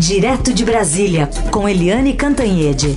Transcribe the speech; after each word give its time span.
Direto 0.00 0.54
de 0.54 0.64
Brasília, 0.64 1.28
com 1.52 1.68
Eliane 1.68 2.14
Cantanhede. 2.14 2.96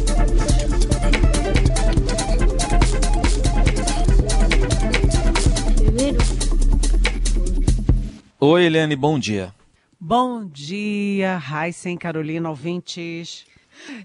Oi, 8.39 8.63
Eliane, 8.63 8.95
bom 8.95 9.19
dia. 9.19 9.53
Bom 9.99 10.45
dia, 10.45 11.35
Raíssen, 11.35 11.97
Carolina, 11.97 12.49
ouvintes. 12.49 13.45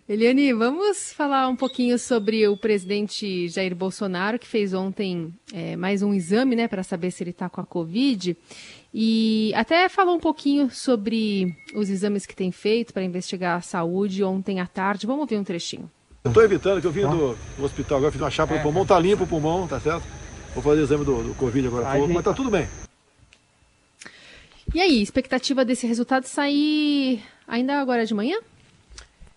Eliane, 0.09 0.53
vamos 0.53 1.13
falar 1.13 1.49
um 1.49 1.55
pouquinho 1.55 1.99
sobre 2.01 2.49
o 2.49 2.57
presidente 2.57 3.49
Jair 3.49 3.77
Bolsonaro, 3.77 4.39
que 4.39 4.47
fez 4.47 4.75
ontem 4.75 5.33
é, 5.53 5.77
mais 5.77 6.03
um 6.03 6.13
exame, 6.13 6.57
né, 6.57 6.67
para 6.67 6.83
saber 6.83 7.13
se 7.13 7.23
ele 7.23 7.31
está 7.31 7.49
com 7.49 7.61
a 7.61 7.65
Covid. 7.67 8.37
E 8.93 9.53
até 9.55 9.89
falou 9.89 10.17
um 10.17 10.21
pouquinho 10.21 10.71
sobre 10.71 11.55
os 11.75 11.91
exames 11.91 12.25
que 12.25 12.35
tem 12.35 12.51
feito 12.51 12.93
para 12.93 13.03
investigar 13.03 13.59
a 13.59 13.61
saúde 13.61 14.25
ontem 14.25 14.61
à 14.61 14.67
tarde. 14.67 15.07
Vamos 15.07 15.23
ouvir 15.23 15.37
um 15.37 15.45
trechinho. 15.45 15.91
Eu 16.25 16.31
estou 16.31 16.43
evitando 16.43 16.81
que 16.81 16.87
eu 16.87 16.91
vim 16.91 17.03
do, 17.03 17.37
do, 17.57 17.65
hospital 17.65 17.99
agora, 17.99 18.13
fiz 18.13 18.21
uma 18.21 18.31
chapa 18.31 18.55
é. 18.55 18.57
no 18.57 18.63
pulmão, 18.63 18.85
tá 18.85 18.99
limpo 18.99 19.25
o 19.25 19.27
pulmão, 19.27 19.69
tá 19.69 19.79
certo? 19.79 20.05
Vou 20.55 20.63
fazer 20.63 20.81
o 20.81 20.85
exame 20.85 21.05
do, 21.05 21.23
do 21.23 21.35
Covid 21.35 21.67
agora 21.69 21.99
pouco, 21.99 22.13
mas 22.13 22.25
tá 22.25 22.35
tudo 22.35 22.51
bem. 22.51 22.67
E 24.75 24.81
aí, 24.81 25.01
expectativa 25.01 25.65
desse 25.65 25.87
resultado 25.87 26.25
sair 26.25 27.23
ainda 27.47 27.81
agora 27.81 28.05
de 28.05 28.13
manhã? 28.13 28.39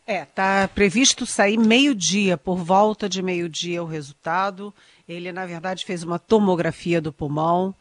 É, 0.06 0.26
tá 0.26 0.68
previsto 0.68 1.26
sair 1.26 1.58
meio-dia, 1.58 2.36
por 2.36 2.58
volta 2.58 3.08
de 3.08 3.22
meio-dia 3.22 3.82
o 3.82 3.86
resultado. 3.86 4.74
Ele, 5.08 5.32
na 5.32 5.46
verdade, 5.46 5.86
fez 5.86 6.04
uma 6.04 6.20
tomografia 6.20 7.00
do 7.00 7.14
pulmão. 7.14 7.74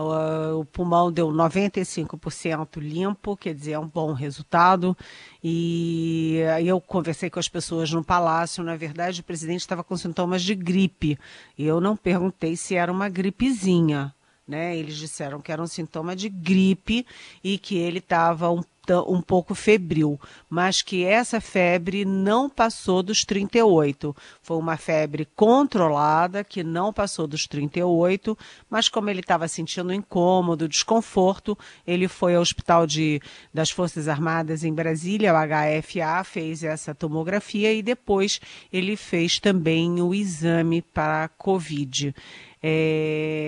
O, 0.00 0.60
o 0.60 0.64
pulmão 0.64 1.10
deu 1.10 1.28
95% 1.28 2.78
limpo, 2.78 3.36
quer 3.36 3.54
dizer, 3.54 3.72
é 3.72 3.78
um 3.78 3.88
bom 3.88 4.12
resultado. 4.12 4.96
E 5.42 6.40
aí 6.54 6.68
eu 6.68 6.80
conversei 6.80 7.28
com 7.30 7.38
as 7.38 7.48
pessoas 7.48 7.90
no 7.92 8.04
palácio. 8.04 8.62
Na 8.62 8.76
verdade, 8.76 9.20
o 9.20 9.24
presidente 9.24 9.60
estava 9.60 9.82
com 9.82 9.96
sintomas 9.96 10.42
de 10.42 10.54
gripe. 10.54 11.18
E 11.56 11.64
eu 11.64 11.80
não 11.80 11.96
perguntei 11.96 12.56
se 12.56 12.74
era 12.74 12.92
uma 12.92 13.08
gripezinha. 13.08 14.14
Né? 14.48 14.74
Eles 14.76 14.96
disseram 14.96 15.42
que 15.42 15.52
era 15.52 15.62
um 15.62 15.66
sintoma 15.66 16.16
de 16.16 16.30
gripe 16.30 17.06
e 17.44 17.58
que 17.58 17.76
ele 17.76 17.98
estava 17.98 18.50
um 18.50 18.62
um 19.06 19.20
pouco 19.20 19.54
febril, 19.54 20.18
mas 20.48 20.82
que 20.82 21.04
essa 21.04 21.40
febre 21.40 22.04
não 22.04 22.48
passou 22.48 23.02
dos 23.02 23.24
38. 23.24 24.14
Foi 24.42 24.56
uma 24.56 24.76
febre 24.76 25.28
controlada 25.36 26.42
que 26.42 26.64
não 26.64 26.92
passou 26.92 27.26
dos 27.26 27.46
38, 27.46 28.36
mas 28.70 28.88
como 28.88 29.10
ele 29.10 29.20
estava 29.20 29.46
sentindo 29.48 29.92
incômodo, 29.92 30.68
desconforto, 30.68 31.58
ele 31.86 32.08
foi 32.08 32.34
ao 32.34 32.42
Hospital 32.42 32.86
de, 32.86 33.20
das 33.52 33.70
Forças 33.70 34.08
Armadas 34.08 34.64
em 34.64 34.72
Brasília, 34.72 35.34
o 35.34 35.36
HFA, 35.36 36.24
fez 36.24 36.64
essa 36.64 36.94
tomografia 36.94 37.72
e 37.72 37.82
depois 37.82 38.40
ele 38.72 38.96
fez 38.96 39.38
também 39.38 40.00
o 40.00 40.14
exame 40.14 40.82
para 40.82 41.24
a 41.24 41.28
Covid. 41.28 42.14
É, 42.60 43.47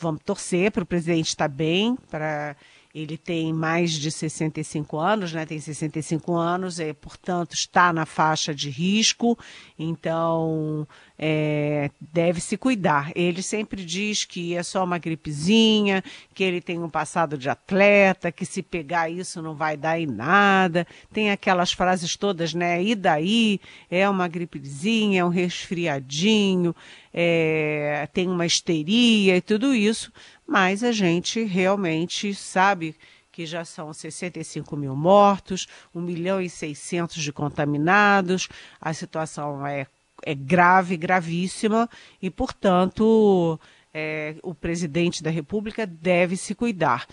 vamos 0.00 0.20
torcer 0.24 0.70
para 0.70 0.82
o 0.82 0.86
presidente 0.86 1.28
estar 1.28 1.48
bem, 1.48 1.96
para 2.10 2.56
ele 3.02 3.16
tem 3.16 3.52
mais 3.52 3.92
de 3.92 4.10
65 4.10 4.98
anos, 4.98 5.32
né? 5.32 5.46
Tem 5.46 5.60
65 5.60 6.34
anos, 6.34 6.80
e, 6.80 6.92
portanto, 6.92 7.54
está 7.54 7.92
na 7.92 8.04
faixa 8.04 8.52
de 8.52 8.68
risco, 8.68 9.38
então 9.78 10.86
é, 11.16 11.90
deve 12.00 12.40
se 12.40 12.56
cuidar. 12.56 13.12
Ele 13.14 13.40
sempre 13.40 13.84
diz 13.84 14.24
que 14.24 14.56
é 14.56 14.62
só 14.64 14.82
uma 14.82 14.98
gripezinha, 14.98 16.02
que 16.34 16.42
ele 16.42 16.60
tem 16.60 16.82
um 16.82 16.90
passado 16.90 17.38
de 17.38 17.48
atleta, 17.48 18.32
que 18.32 18.44
se 18.44 18.62
pegar 18.62 19.08
isso 19.08 19.40
não 19.40 19.54
vai 19.54 19.76
dar 19.76 20.00
em 20.00 20.06
nada. 20.06 20.84
Tem 21.12 21.30
aquelas 21.30 21.72
frases 21.72 22.16
todas, 22.16 22.52
né? 22.52 22.82
E 22.82 22.94
daí? 22.96 23.60
É 23.88 24.08
uma 24.08 24.26
gripezinha, 24.26 25.20
é 25.20 25.24
um 25.24 25.28
resfriadinho, 25.28 26.74
é, 27.14 28.08
tem 28.12 28.28
uma 28.28 28.44
histeria 28.46 29.36
e 29.36 29.40
tudo 29.40 29.72
isso 29.72 30.12
mas 30.48 30.82
a 30.82 30.92
gente 30.92 31.44
realmente 31.44 32.34
sabe 32.34 32.96
que 33.30 33.44
já 33.44 33.66
são 33.66 33.92
65 33.92 34.74
mil 34.76 34.96
mortos, 34.96 35.68
1 35.94 36.00
milhão 36.00 36.40
e 36.40 36.48
600 36.48 37.22
de 37.22 37.30
contaminados, 37.32 38.48
a 38.80 38.94
situação 38.94 39.64
é, 39.66 39.86
é 40.24 40.34
grave, 40.34 40.96
gravíssima, 40.96 41.88
e, 42.20 42.30
portanto, 42.30 43.60
é, 43.92 44.36
o 44.42 44.54
presidente 44.54 45.22
da 45.22 45.30
República 45.30 45.86
deve 45.86 46.36
se 46.36 46.54
cuidar. 46.54 47.06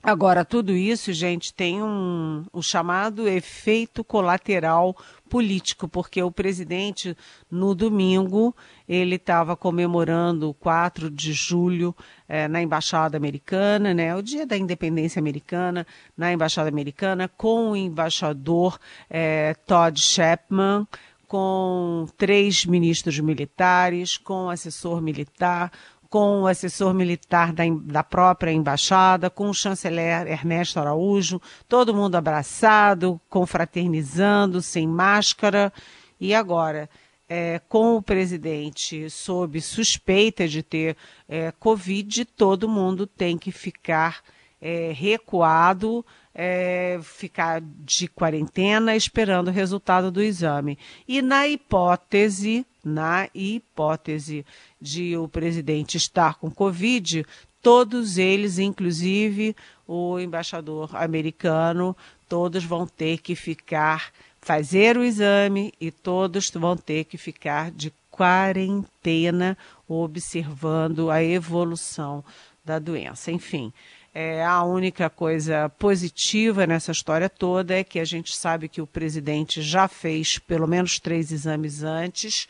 Agora, 0.00 0.44
tudo 0.44 0.72
isso, 0.72 1.12
gente, 1.12 1.52
tem 1.52 1.82
um, 1.82 2.44
o 2.52 2.62
chamado 2.62 3.28
efeito 3.28 4.04
colateral 4.04 4.96
político, 5.28 5.88
porque 5.88 6.22
o 6.22 6.30
presidente, 6.30 7.16
no 7.50 7.74
domingo, 7.74 8.54
ele 8.88 9.16
estava 9.16 9.56
comemorando 9.56 10.50
o 10.50 10.54
4 10.54 11.10
de 11.10 11.32
julho 11.32 11.94
eh, 12.28 12.46
na 12.46 12.62
Embaixada 12.62 13.16
Americana, 13.16 13.92
né, 13.92 14.14
o 14.14 14.22
dia 14.22 14.46
da 14.46 14.56
independência 14.56 15.18
americana, 15.18 15.84
na 16.16 16.32
Embaixada 16.32 16.68
Americana, 16.68 17.28
com 17.28 17.72
o 17.72 17.76
embaixador 17.76 18.78
eh, 19.10 19.54
Todd 19.66 20.00
Shepman, 20.00 20.86
com 21.26 22.06
três 22.16 22.64
ministros 22.64 23.18
militares, 23.20 24.16
com 24.16 24.48
assessor 24.48 25.02
militar, 25.02 25.70
com 26.08 26.42
o 26.42 26.46
assessor 26.46 26.94
militar 26.94 27.52
da, 27.52 27.64
da 27.82 28.02
própria 28.02 28.50
embaixada, 28.50 29.28
com 29.28 29.50
o 29.50 29.54
chanceler 29.54 30.26
Ernesto 30.26 30.80
Araújo, 30.80 31.40
todo 31.68 31.94
mundo 31.94 32.14
abraçado, 32.14 33.20
confraternizando, 33.28 34.62
sem 34.62 34.86
máscara. 34.88 35.72
E 36.18 36.34
agora, 36.34 36.88
é, 37.28 37.60
com 37.68 37.96
o 37.96 38.02
presidente 38.02 39.10
sob 39.10 39.60
suspeita 39.60 40.48
de 40.48 40.62
ter 40.62 40.96
é, 41.28 41.52
Covid, 41.52 42.24
todo 42.24 42.68
mundo 42.68 43.06
tem 43.06 43.36
que 43.36 43.52
ficar 43.52 44.22
é, 44.60 44.92
recuado, 44.92 46.04
é, 46.34 46.98
ficar 47.02 47.60
de 47.60 48.08
quarentena 48.08 48.94
esperando 48.94 49.48
o 49.48 49.52
resultado 49.52 50.10
do 50.10 50.22
exame. 50.22 50.78
E 51.06 51.20
na 51.22 51.48
hipótese, 51.48 52.66
na 52.84 53.28
hipótese 53.34 54.44
de 54.80 55.16
o 55.16 55.28
presidente 55.28 55.96
estar 55.96 56.34
com 56.36 56.50
Covid, 56.50 57.24
todos 57.62 58.18
eles, 58.18 58.58
inclusive 58.58 59.54
o 59.86 60.18
embaixador 60.18 60.94
americano, 60.96 61.96
todos 62.28 62.64
vão 62.64 62.86
ter 62.86 63.18
que 63.18 63.34
ficar, 63.34 64.12
fazer 64.40 64.96
o 64.96 65.04
exame 65.04 65.72
e 65.80 65.90
todos 65.90 66.50
vão 66.50 66.76
ter 66.76 67.04
que 67.04 67.16
ficar 67.16 67.70
de 67.70 67.92
quarentena, 68.10 69.56
observando 69.88 71.10
a 71.10 71.22
evolução 71.22 72.24
da 72.64 72.78
doença. 72.78 73.30
Enfim, 73.30 73.72
é, 74.20 74.44
a 74.44 74.64
única 74.64 75.08
coisa 75.08 75.68
positiva 75.78 76.66
nessa 76.66 76.90
história 76.90 77.30
toda 77.30 77.72
é 77.78 77.84
que 77.84 78.00
a 78.00 78.04
gente 78.04 78.34
sabe 78.34 78.68
que 78.68 78.82
o 78.82 78.86
presidente 78.86 79.62
já 79.62 79.86
fez 79.86 80.40
pelo 80.40 80.66
menos 80.66 80.98
três 80.98 81.30
exames 81.30 81.84
antes 81.84 82.48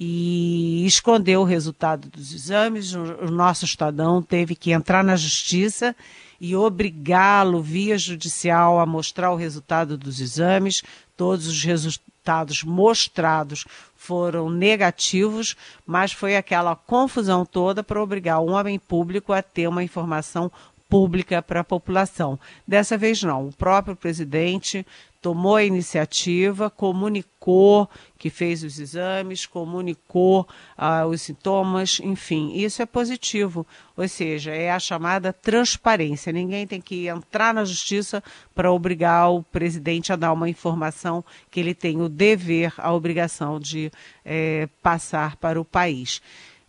e 0.00 0.82
escondeu 0.86 1.42
o 1.42 1.44
resultado 1.44 2.08
dos 2.08 2.32
exames. 2.32 2.94
O 2.94 3.30
nosso 3.30 3.66
Estadão 3.66 4.22
teve 4.22 4.56
que 4.56 4.72
entrar 4.72 5.04
na 5.04 5.14
justiça 5.14 5.94
e 6.40 6.56
obrigá-lo, 6.56 7.60
via 7.60 7.98
judicial, 7.98 8.80
a 8.80 8.86
mostrar 8.86 9.30
o 9.30 9.36
resultado 9.36 9.98
dos 9.98 10.22
exames. 10.22 10.82
Todos 11.18 11.46
os 11.46 11.62
resultados 11.62 12.64
mostrados 12.64 13.66
foram 13.94 14.48
negativos, 14.48 15.54
mas 15.86 16.12
foi 16.12 16.34
aquela 16.34 16.74
confusão 16.74 17.44
toda 17.44 17.84
para 17.84 18.02
obrigar 18.02 18.40
um 18.40 18.52
homem 18.52 18.78
público 18.78 19.34
a 19.34 19.42
ter 19.42 19.68
uma 19.68 19.84
informação 19.84 20.50
pública 20.88 21.42
para 21.42 21.60
a 21.60 21.64
população. 21.64 22.38
Dessa 22.66 22.96
vez 22.96 23.22
não, 23.22 23.48
o 23.48 23.52
próprio 23.52 23.96
presidente 23.96 24.86
tomou 25.24 25.56
a 25.56 25.64
iniciativa, 25.64 26.68
comunicou 26.68 27.88
que 28.18 28.28
fez 28.28 28.62
os 28.62 28.78
exames, 28.78 29.46
comunicou 29.46 30.46
ah, 30.76 31.06
os 31.06 31.22
sintomas, 31.22 31.98
enfim, 32.04 32.52
isso 32.54 32.82
é 32.82 32.86
positivo. 32.86 33.66
Ou 33.96 34.06
seja, 34.06 34.50
é 34.50 34.70
a 34.70 34.78
chamada 34.78 35.32
transparência. 35.32 36.30
Ninguém 36.30 36.66
tem 36.66 36.78
que 36.78 37.08
entrar 37.08 37.54
na 37.54 37.64
justiça 37.64 38.22
para 38.54 38.70
obrigar 38.70 39.30
o 39.30 39.42
presidente 39.42 40.12
a 40.12 40.16
dar 40.16 40.30
uma 40.30 40.48
informação 40.50 41.24
que 41.50 41.58
ele 41.58 41.74
tem 41.74 42.02
o 42.02 42.08
dever, 42.08 42.74
a 42.76 42.92
obrigação 42.92 43.58
de 43.58 43.90
é, 44.26 44.68
passar 44.82 45.36
para 45.36 45.58
o 45.58 45.64
país. 45.64 46.20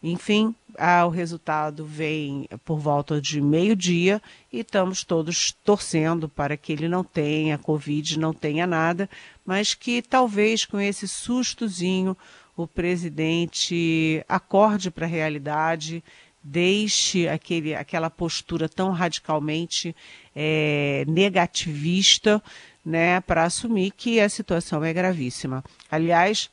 Enfim, 0.08 0.54
ah, 0.78 1.04
o 1.08 1.10
resultado 1.10 1.84
vem 1.84 2.48
por 2.64 2.78
volta 2.78 3.20
de 3.20 3.42
meio-dia 3.42 4.22
e 4.54 4.60
estamos 4.60 5.04
todos 5.04 5.52
torcendo 5.64 6.30
para 6.30 6.56
que 6.56 6.72
ele 6.72 6.88
não 6.88 7.04
tenha 7.04 7.58
Covid, 7.58 8.20
não 8.20 8.32
tenha 8.32 8.68
nada, 8.68 9.10
mas 9.44 9.74
que 9.74 10.04
talvez 10.04 10.64
com 10.64 10.80
esse 10.80 11.08
sustozinho 11.08 12.16
o 12.56 12.68
presidente 12.68 14.24
acorde 14.30 14.92
para 14.92 15.08
a 15.08 15.10
realidade, 15.10 16.04
deixe 16.44 17.28
aquele, 17.28 17.74
aquela 17.74 18.12
postura 18.12 18.70
tão 18.70 18.92
radicalmente 18.92 19.96
é, 20.36 21.04
negativista 21.08 22.40
né, 22.86 23.20
para 23.22 23.44
assumir 23.44 23.90
que 23.90 24.20
a 24.20 24.30
situação 24.30 24.84
é 24.84 24.94
gravíssima. 24.94 25.64
Aliás, 25.90 26.52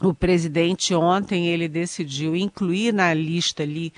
o 0.00 0.14
presidente 0.14 0.94
ontem 0.94 1.48
ele 1.48 1.68
decidiu 1.68 2.34
incluir 2.34 2.92
na 2.92 3.12
lista 3.12 3.62
ali 3.62 3.92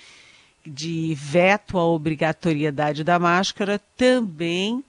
de 0.67 1.15
veto 1.15 1.79
à 1.79 1.85
obrigatoriedade 1.85 3.03
da 3.05 3.19
máscara 3.19 3.81
também 3.97 4.83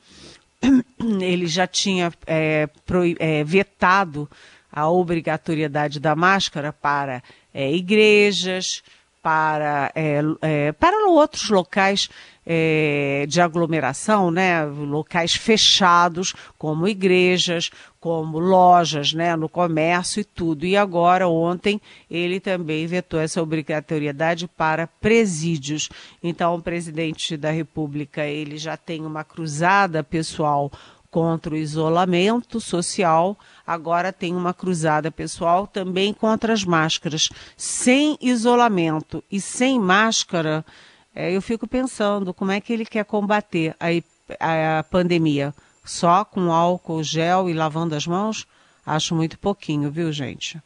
ele 1.21 1.47
já 1.47 1.67
tinha 1.67 2.11
é, 2.25 2.67
pro, 2.85 3.01
é, 3.19 3.43
vetado 3.43 4.29
a 4.71 4.89
obrigatoriedade 4.89 5.99
da 5.99 6.15
máscara 6.15 6.73
para 6.73 7.21
é, 7.53 7.71
igrejas, 7.71 8.83
para, 9.23 9.89
é, 9.95 10.19
é, 10.41 10.71
para 10.73 11.07
outros 11.07 11.49
locais 11.49 12.09
é, 12.45 13.25
de 13.27 13.39
aglomeração, 13.39 14.29
né, 14.29 14.65
locais 14.65 15.33
fechados, 15.33 16.33
como 16.57 16.85
igrejas, 16.85 17.71
como 18.01 18.37
lojas, 18.37 19.13
né, 19.13 19.33
no 19.37 19.47
comércio 19.47 20.19
e 20.19 20.25
tudo. 20.25 20.65
E 20.65 20.75
agora, 20.75 21.25
ontem, 21.29 21.79
ele 22.11 22.41
também 22.41 22.85
vetou 22.85 23.17
essa 23.17 23.41
obrigatoriedade 23.41 24.45
para 24.45 24.87
presídios. 24.87 25.87
Então, 26.21 26.55
o 26.55 26.61
presidente 26.61 27.37
da 27.37 27.49
República, 27.49 28.25
ele 28.25 28.57
já 28.57 28.75
tem 28.75 29.05
uma 29.05 29.23
cruzada 29.23 30.03
pessoal 30.03 30.69
contra 31.13 31.53
o 31.53 31.57
isolamento 31.57 32.59
social, 32.59 33.37
agora 33.67 34.11
tem 34.11 34.35
uma 34.35 34.51
cruzada 34.51 35.11
pessoal 35.11 35.67
também 35.67 36.11
contra 36.11 36.51
as 36.51 36.65
máscaras. 36.65 37.29
Sem 37.55 38.17
isolamento 38.19 39.23
e 39.31 39.39
sem 39.39 39.79
máscara, 39.79 40.65
é, 41.13 41.31
eu 41.31 41.39
fico 41.39 41.67
pensando 41.67 42.33
como 42.33 42.51
é 42.51 42.59
que 42.59 42.73
ele 42.73 42.83
quer 42.83 43.05
combater 43.05 43.75
a, 43.79 44.79
a 44.79 44.83
pandemia. 44.83 45.53
Só 45.85 46.25
com 46.25 46.51
álcool 46.51 47.03
gel 47.03 47.47
e 47.47 47.53
lavando 47.53 47.93
as 47.93 48.07
mãos? 48.07 48.47
Acho 48.83 49.13
muito 49.13 49.37
pouquinho, 49.37 49.91
viu, 49.91 50.11
gente? 50.11 50.59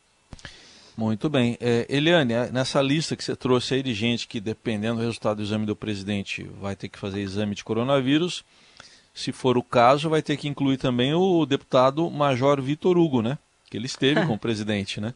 Muito 0.96 1.30
bem. 1.30 1.58
É, 1.60 1.86
Eliane, 1.90 2.34
é, 2.34 2.52
nessa 2.52 2.82
lista 2.82 3.18
que 3.18 3.24
você 3.24 3.36
trouxe 3.36 3.74
aí 3.74 3.84
de 3.84 3.94
gente 3.94 4.30
que, 4.30 4.40
dependendo 4.40 4.96
do 4.96 5.06
resultado 5.06 5.38
do 5.38 5.44
exame 5.44 5.66
do 5.66 5.76
presidente, 5.76 6.50
vai 6.62 6.74
ter 6.74 6.88
que 6.88 6.98
fazer 6.98 7.20
exame 7.20 7.54
de 7.54 7.66
coronavírus, 7.66 8.46
se 9.18 9.32
for 9.32 9.58
o 9.58 9.64
caso, 9.64 10.12
vai 10.12 10.22
ter 10.22 10.38
que 10.38 10.48
incluir 10.48 10.78
também 10.78 11.12
o 11.12 11.44
deputado 11.44 12.08
Major 12.12 12.62
Vitor 12.62 13.00
Hugo, 13.00 13.24
né? 13.24 13.40
Que 13.68 13.76
ele 13.76 13.88
esteve 13.88 14.24
com 14.28 14.36
o 14.36 14.38
presidente, 14.40 15.02
né? 15.02 15.12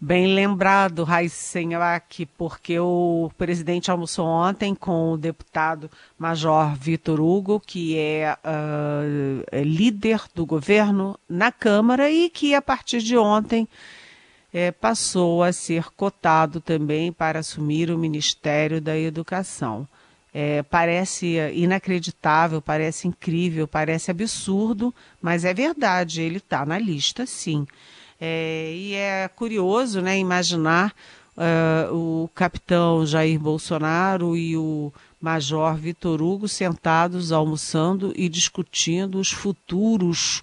Bem 0.00 0.34
lembrado, 0.34 1.04
Raíssenhac, 1.04 2.26
porque 2.36 2.76
o 2.80 3.30
presidente 3.38 3.88
almoçou 3.88 4.26
ontem 4.26 4.74
com 4.74 5.12
o 5.12 5.16
deputado 5.16 5.88
Major 6.18 6.74
Vitor 6.74 7.20
Hugo, 7.20 7.60
que 7.60 7.96
é, 7.96 8.36
uh, 8.44 9.62
líder 9.62 10.22
do 10.34 10.44
governo 10.44 11.16
na 11.28 11.52
Câmara 11.52 12.10
e 12.10 12.28
que, 12.28 12.52
a 12.52 12.60
partir 12.60 13.00
de 13.00 13.16
ontem, 13.16 13.68
é, 14.52 14.72
passou 14.72 15.44
a 15.44 15.52
ser 15.52 15.84
cotado 15.96 16.60
também 16.60 17.12
para 17.12 17.38
assumir 17.38 17.92
o 17.92 17.96
Ministério 17.98 18.80
da 18.80 18.98
Educação. 18.98 19.86
É, 20.36 20.64
parece 20.64 21.36
inacreditável, 21.54 22.60
parece 22.60 23.06
incrível, 23.06 23.68
parece 23.68 24.10
absurdo, 24.10 24.92
mas 25.22 25.44
é 25.44 25.54
verdade, 25.54 26.22
ele 26.22 26.38
está 26.38 26.66
na 26.66 26.76
lista, 26.76 27.24
sim. 27.24 27.64
É, 28.20 28.72
e 28.74 28.94
é 28.94 29.28
curioso 29.28 30.00
né, 30.00 30.18
imaginar 30.18 30.92
uh, 31.36 31.94
o 31.94 32.28
capitão 32.34 33.04
Jair 33.06 33.38
Bolsonaro 33.38 34.36
e 34.36 34.56
o 34.56 34.92
major 35.20 35.76
Vitor 35.76 36.22
Hugo 36.22 36.48
sentados 36.48 37.32
almoçando 37.32 38.12
e 38.16 38.28
discutindo 38.28 39.18
os 39.18 39.30
futuros 39.30 40.42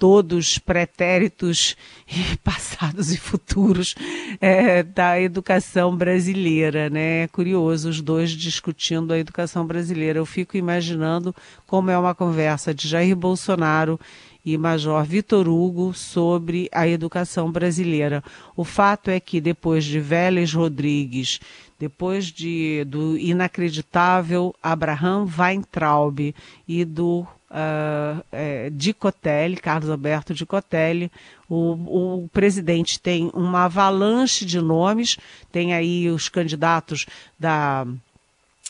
todos 0.00 0.58
pretéritos 0.58 1.76
passados 2.42 3.12
e 3.12 3.18
futuros 3.18 3.94
é, 4.40 4.82
da 4.82 5.20
educação 5.20 5.94
brasileira, 5.94 6.88
né? 6.88 7.24
É 7.24 7.28
curioso 7.28 7.90
os 7.90 8.00
dois 8.00 8.30
discutindo 8.30 9.12
a 9.12 9.18
educação 9.18 9.66
brasileira. 9.66 10.18
Eu 10.18 10.24
fico 10.24 10.56
imaginando 10.56 11.36
como 11.66 11.90
é 11.90 11.98
uma 11.98 12.14
conversa 12.14 12.72
de 12.72 12.88
Jair 12.88 13.14
Bolsonaro 13.14 14.00
e 14.42 14.56
Major 14.56 15.04
Vitor 15.04 15.46
Hugo 15.46 15.92
sobre 15.92 16.70
a 16.72 16.88
educação 16.88 17.52
brasileira. 17.52 18.24
O 18.56 18.64
fato 18.64 19.10
é 19.10 19.20
que 19.20 19.38
depois 19.38 19.84
de 19.84 20.00
Vélez 20.00 20.54
Rodrigues, 20.54 21.40
depois 21.80 22.26
de, 22.26 22.84
do 22.84 23.16
inacreditável 23.16 24.54
Abraham 24.62 25.26
Weintraub 25.26 26.34
e 26.68 26.84
do 26.84 27.20
uh, 27.50 28.22
é, 28.30 28.68
de 28.68 28.92
Cotelli, 28.92 29.56
Carlos 29.56 29.88
Alberto 29.88 30.34
de 30.34 30.44
Cotelli, 30.44 31.10
o, 31.48 32.24
o, 32.24 32.28
presidente 32.28 33.00
tem 33.00 33.30
uma 33.32 33.64
avalanche 33.64 34.44
de 34.44 34.60
nomes, 34.60 35.16
tem 35.50 35.72
aí 35.72 36.10
os 36.10 36.28
candidatos 36.28 37.06
da, 37.38 37.86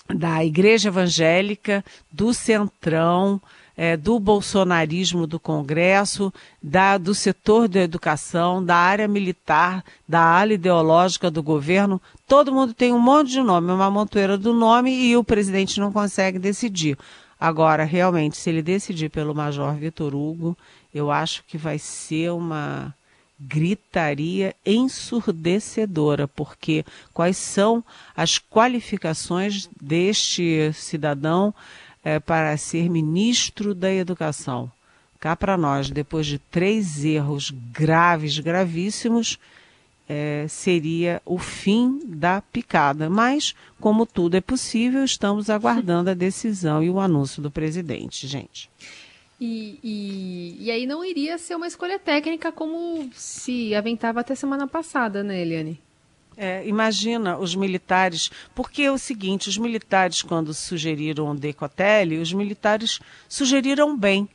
da 0.09 0.45
Igreja 0.45 0.89
Evangélica, 0.89 1.85
do 2.13 2.33
Centrão, 2.33 3.43
é, 3.83 3.97
do 3.97 4.21
bolsonarismo 4.21 5.27
do 5.27 5.41
Congresso, 5.41 6.31
da, 6.63 6.99
do 6.99 7.15
setor 7.15 7.67
da 7.67 7.81
educação, 7.81 8.63
da 8.63 8.77
área 8.77 9.09
militar, 9.09 9.83
da 10.07 10.21
ala 10.21 10.53
ideológica 10.53 11.31
do 11.31 11.43
governo. 11.43 11.99
Todo 12.29 12.53
mundo 12.53 12.75
tem 12.75 12.93
um 12.93 12.99
monte 12.99 13.31
de 13.31 13.41
nome, 13.41 13.73
uma 13.73 13.91
montoeira 13.91 14.37
do 14.37 14.53
nome 14.53 14.93
e 14.93 15.17
o 15.17 15.25
presidente 15.25 15.81
não 15.81 15.91
consegue 15.91 16.39
decidir. 16.39 16.99
Agora, 17.41 17.85
realmente, 17.85 18.37
se 18.37 18.51
ele 18.51 18.61
decidir 18.61 19.09
pelo 19.09 19.35
Major 19.35 19.75
Vitor 19.75 20.15
Hugo, 20.15 20.55
eu 20.95 21.11
acho 21.11 21.43
que 21.49 21.57
vai 21.57 21.79
ser 21.79 22.33
uma 22.33 22.95
gritaria 23.41 24.55
ensurdecedora, 24.67 26.29
porque 26.29 26.85
quais 27.15 27.39
são 27.39 27.83
as 28.15 28.39
qualificações 28.39 29.71
deste 29.81 30.71
cidadão 30.75 31.55
é, 32.05 32.19
para 32.19 32.57
ser 32.57 32.89
ministro 32.89 33.75
da 33.75 33.93
Educação. 33.93 34.71
Cá 35.19 35.37
para 35.37 35.57
nós, 35.57 35.91
depois 35.91 36.27
de 36.27 36.39
três 36.39 37.05
erros 37.05 37.51
graves, 37.51 38.39
gravíssimos, 38.39 39.39
é, 40.09 40.47
seria 40.49 41.21
o 41.27 41.39
fim 41.39 42.01
da 42.05 42.41
picada. 42.41 43.11
Mas, 43.11 43.55
como 43.79 44.07
tudo 44.07 44.37
é 44.37 44.41
possível, 44.41 45.05
estamos 45.05 45.51
aguardando 45.51 46.11
a 46.11 46.15
decisão 46.15 46.83
e 46.83 46.89
o 46.89 46.99
anúncio 46.99 47.43
do 47.43 47.51
presidente, 47.51 48.27
gente. 48.27 48.71
E, 49.41 49.79
e, 49.83 50.57
e 50.65 50.71
aí 50.71 50.87
não 50.87 51.05
iria 51.05 51.39
ser 51.39 51.55
uma 51.55 51.67
escolha 51.67 51.99
técnica 51.99 52.51
como 52.51 53.09
se 53.13 53.75
aventava 53.75 54.21
até 54.21 54.35
semana 54.35 54.67
passada, 54.67 55.23
né, 55.23 55.41
Eliane? 55.41 55.81
É, 56.43 56.67
imagina 56.67 57.37
os 57.37 57.55
militares, 57.55 58.31
porque 58.55 58.81
é 58.81 58.91
o 58.91 58.97
seguinte, 58.97 59.51
os 59.51 59.59
militares 59.59 60.23
quando 60.23 60.55
sugeriram 60.55 61.31
o 61.31 61.35
Decotelli, 61.35 62.17
os 62.17 62.33
militares 62.33 62.99
sugeriram 63.29 63.95
bem, 63.95 64.27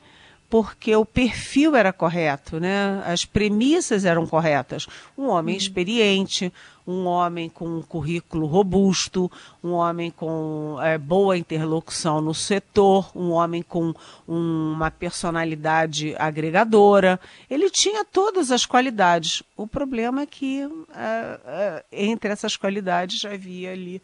porque 0.55 0.95
o 0.95 1.03
perfil 1.03 1.75
era 1.75 1.91
correto, 1.91 2.61
né? 2.61 3.03
As 3.05 3.25
premissas 3.25 4.05
eram 4.05 4.25
corretas. 4.25 4.87
Um 5.17 5.27
homem 5.27 5.55
uhum. 5.55 5.59
experiente, 5.59 6.49
um 6.87 7.07
homem 7.07 7.49
com 7.49 7.67
um 7.67 7.81
currículo 7.81 8.47
robusto, 8.47 9.29
um 9.61 9.71
homem 9.71 10.09
com 10.09 10.77
é, 10.81 10.97
boa 10.97 11.37
interlocução 11.37 12.21
no 12.21 12.33
setor, 12.33 13.11
um 13.13 13.31
homem 13.31 13.61
com 13.61 13.93
um, 14.25 14.71
uma 14.71 14.89
personalidade 14.89 16.15
agregadora. 16.17 17.19
Ele 17.49 17.69
tinha 17.69 18.05
todas 18.05 18.49
as 18.49 18.65
qualidades. 18.65 19.43
O 19.57 19.67
problema 19.67 20.21
é 20.21 20.25
que 20.25 20.61
é, 20.95 21.39
é, 21.45 21.85
entre 21.91 22.31
essas 22.31 22.55
qualidades 22.55 23.25
havia 23.25 23.73
ali 23.73 24.01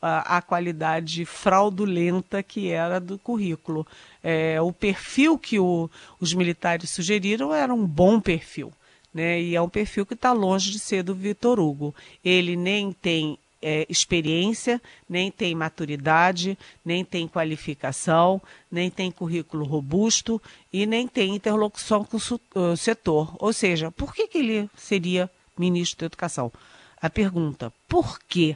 a, 0.00 0.42
qualidade 0.42 1.24
fraudulenta 1.24 2.42
que 2.42 2.70
era 2.70 3.00
do 3.00 3.18
currículo. 3.18 3.86
É, 4.22 4.60
o 4.60 4.72
perfil 4.72 5.38
que 5.38 5.58
o, 5.58 5.90
os 6.20 6.32
militares 6.34 6.90
sugeriram 6.90 7.52
era 7.52 7.72
um 7.74 7.86
bom 7.86 8.20
perfil 8.20 8.72
né? 9.16 9.40
E 9.40 9.56
é 9.56 9.62
um 9.62 9.68
perfil 9.68 10.04
que 10.04 10.12
está 10.12 10.30
longe 10.34 10.70
de 10.70 10.78
ser 10.78 11.02
do 11.02 11.14
Vitor 11.14 11.58
Hugo. 11.58 11.94
Ele 12.22 12.54
nem 12.54 12.92
tem 12.92 13.38
é, 13.62 13.86
experiência, 13.88 14.80
nem 15.08 15.30
tem 15.30 15.54
maturidade, 15.54 16.58
nem 16.84 17.02
tem 17.02 17.26
qualificação, 17.26 18.42
nem 18.70 18.90
tem 18.90 19.10
currículo 19.10 19.64
robusto 19.64 20.40
e 20.70 20.84
nem 20.84 21.08
tem 21.08 21.34
interlocução 21.34 22.04
com 22.04 22.18
o 22.54 22.76
setor. 22.76 23.34
Ou 23.38 23.54
seja, 23.54 23.90
por 23.90 24.14
que, 24.14 24.28
que 24.28 24.36
ele 24.36 24.70
seria 24.76 25.30
ministro 25.58 26.00
da 26.00 26.06
Educação? 26.06 26.52
A 27.00 27.08
pergunta, 27.08 27.72
por 27.88 28.18
quê? 28.28 28.54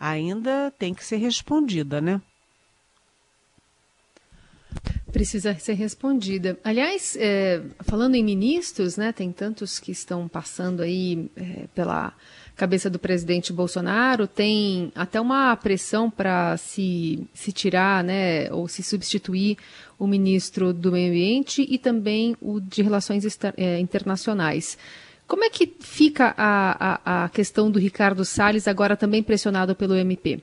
Ainda 0.00 0.72
tem 0.78 0.94
que 0.94 1.04
ser 1.04 1.18
respondida, 1.18 2.00
né? 2.00 2.20
precisa 5.10 5.54
ser 5.58 5.74
respondida. 5.74 6.58
Aliás, 6.64 7.16
é, 7.18 7.60
falando 7.80 8.14
em 8.14 8.24
ministros, 8.24 8.96
né, 8.96 9.12
tem 9.12 9.32
tantos 9.32 9.78
que 9.78 9.90
estão 9.90 10.28
passando 10.28 10.82
aí 10.82 11.28
é, 11.36 11.66
pela 11.74 12.12
cabeça 12.56 12.88
do 12.88 12.98
presidente 12.98 13.52
Bolsonaro, 13.52 14.26
tem 14.26 14.92
até 14.94 15.20
uma 15.20 15.56
pressão 15.56 16.10
para 16.10 16.56
se, 16.56 17.26
se 17.34 17.52
tirar, 17.52 18.04
né, 18.04 18.52
ou 18.52 18.68
se 18.68 18.82
substituir 18.82 19.56
o 19.98 20.06
ministro 20.06 20.72
do 20.72 20.92
Meio 20.92 21.08
Ambiente 21.08 21.66
e 21.68 21.78
também 21.78 22.36
o 22.40 22.60
de 22.60 22.82
Relações 22.82 23.24
é, 23.56 23.78
Internacionais. 23.80 24.78
Como 25.30 25.44
é 25.44 25.48
que 25.48 25.72
fica 25.78 26.34
a, 26.36 26.98
a, 27.04 27.24
a 27.24 27.28
questão 27.28 27.70
do 27.70 27.78
Ricardo 27.78 28.24
Salles, 28.24 28.66
agora 28.66 28.96
também 28.96 29.22
pressionado 29.22 29.76
pelo 29.76 29.94
MP? 29.94 30.42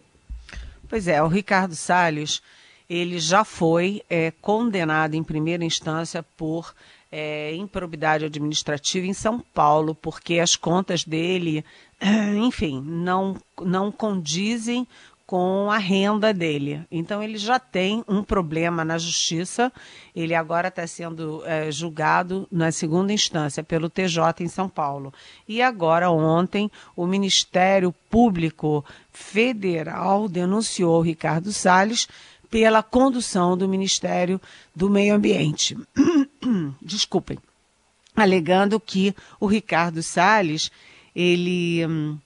Pois 0.87 1.09
é, 1.09 1.21
o 1.21 1.27
Ricardo 1.27 1.75
Salles 1.75 2.41
ele 2.89 3.19
já 3.19 3.43
foi 3.43 4.01
é, 4.09 4.31
condenado 4.41 5.15
em 5.15 5.23
primeira 5.25 5.65
instância 5.65 6.23
por 6.23 6.73
é, 7.11 7.53
improbidade 7.53 8.23
administrativa 8.23 9.05
em 9.05 9.11
São 9.11 9.41
Paulo, 9.53 9.93
porque 9.93 10.39
as 10.39 10.55
contas 10.55 11.03
dele, 11.03 11.65
enfim, 12.41 12.81
não, 12.81 13.35
não 13.61 13.91
condizem 13.91 14.87
com 15.27 15.69
a 15.69 15.77
renda 15.77 16.33
dele. 16.33 16.81
Então 16.89 17.21
ele 17.21 17.37
já 17.37 17.59
tem 17.59 18.01
um 18.07 18.23
problema 18.23 18.85
na 18.85 18.97
justiça. 18.97 19.71
Ele 20.15 20.33
agora 20.33 20.69
está 20.69 20.87
sendo 20.87 21.43
é, 21.45 21.69
julgado 21.69 22.47
na 22.49 22.71
segunda 22.71 23.11
instância 23.11 23.61
pelo 23.61 23.89
TJ 23.89 24.21
em 24.39 24.47
São 24.47 24.69
Paulo. 24.69 25.13
E 25.45 25.61
agora 25.61 26.09
ontem 26.09 26.71
o 26.95 27.05
Ministério 27.05 27.93
Público 28.09 28.85
Federal 29.11 30.29
denunciou 30.29 31.01
Ricardo 31.01 31.51
Salles 31.51 32.07
pela 32.49 32.81
condução 32.81 33.57
do 33.57 33.67
Ministério 33.67 34.39
do 34.73 34.89
Meio 34.89 35.13
Ambiente. 35.13 35.77
Desculpem. 36.81 37.37
Alegando 38.15 38.79
que 38.79 39.13
o 39.41 39.45
Ricardo 39.45 40.01
Salles, 40.01 40.71
ele, 41.13 41.85
hum, 41.85 42.17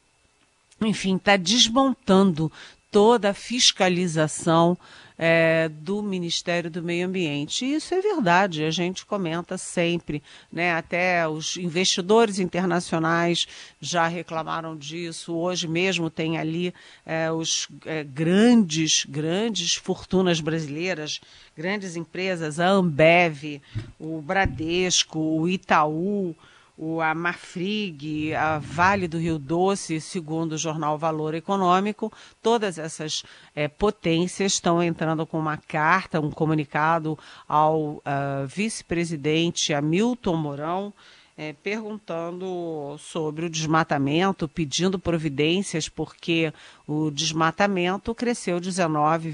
enfim, 0.80 1.16
está 1.16 1.36
desmontando 1.36 2.52
toda 2.92 3.30
a 3.30 3.34
fiscalização 3.34 4.78
é, 5.18 5.70
do 5.70 6.02
Ministério 6.02 6.70
do 6.70 6.82
Meio 6.82 7.08
Ambiente. 7.08 7.64
E 7.64 7.76
isso 7.76 7.94
é 7.94 8.02
verdade, 8.02 8.64
a 8.64 8.72
gente 8.72 9.06
comenta 9.06 9.56
sempre, 9.56 10.22
né? 10.52 10.74
Até 10.74 11.28
os 11.28 11.58
investidores 11.58 12.40
internacionais 12.40 13.48
já 13.80 14.08
reclamaram 14.08 14.76
disso. 14.76 15.36
Hoje 15.36 15.68
mesmo 15.68 16.10
tem 16.10 16.40
ali 16.40 16.74
é, 17.06 17.32
os 17.32 17.68
é, 17.86 18.04
grandes, 18.04 19.06
grandes 19.08 19.76
fortunas 19.76 20.42
brasileiras, 20.42 21.22
grandes 21.56 21.96
empresas, 21.96 22.60
a 22.60 22.68
Ambev, 22.68 23.62
o 24.00 24.22
Bradesco, 24.22 25.20
o 25.20 25.48
Itaú 25.48 26.36
o, 26.82 27.00
a 27.00 27.14
Marfrig, 27.14 28.34
a 28.34 28.58
Vale 28.58 29.08
do 29.08 29.20
Rio 29.20 29.38
Doce, 29.38 30.02
segundo 30.02 30.54
o 30.54 30.58
jornal 30.58 30.98
Valor 30.98 31.36
Econômico, 31.36 32.12
todas 32.42 32.80
essas 32.80 33.24
é, 33.56 33.68
potências 33.68 34.54
estão 34.54 34.82
entrando 34.82 35.24
com 35.28 35.38
uma 35.38 35.58
carta, 35.58 36.20
um 36.20 36.32
comunicado 36.32 37.20
ao 37.48 37.78
uh, 37.78 38.02
vice-presidente 38.48 39.76
Hamilton 39.76 40.36
Mourão, 40.36 40.92
é, 41.38 41.54
perguntando 41.54 42.96
sobre 42.98 43.46
o 43.46 43.50
desmatamento, 43.50 44.48
pedindo 44.48 44.98
providências, 44.98 45.88
porque 45.88 46.52
o 46.88 47.12
desmatamento 47.12 48.14
cresceu 48.16 48.60
19, 48.60 49.30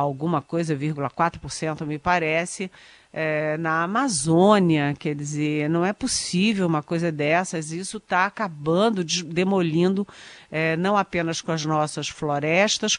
alguma 0.00 0.42
coisa, 0.42 0.76
4%, 0.76 1.86
me 1.86 1.98
parece, 1.98 2.70
é, 3.12 3.56
na 3.56 3.82
Amazônia, 3.82 4.94
quer 4.98 5.14
dizer, 5.14 5.70
não 5.70 5.84
é 5.84 5.92
possível 5.92 6.66
uma 6.66 6.82
coisa 6.82 7.10
dessas, 7.10 7.72
isso 7.72 7.96
está 7.96 8.26
acabando, 8.26 9.02
de, 9.02 9.24
demolindo 9.24 10.06
é, 10.50 10.76
não 10.76 10.96
apenas 10.96 11.40
com 11.40 11.52
as 11.52 11.64
nossas 11.64 12.08
florestas, 12.08 12.98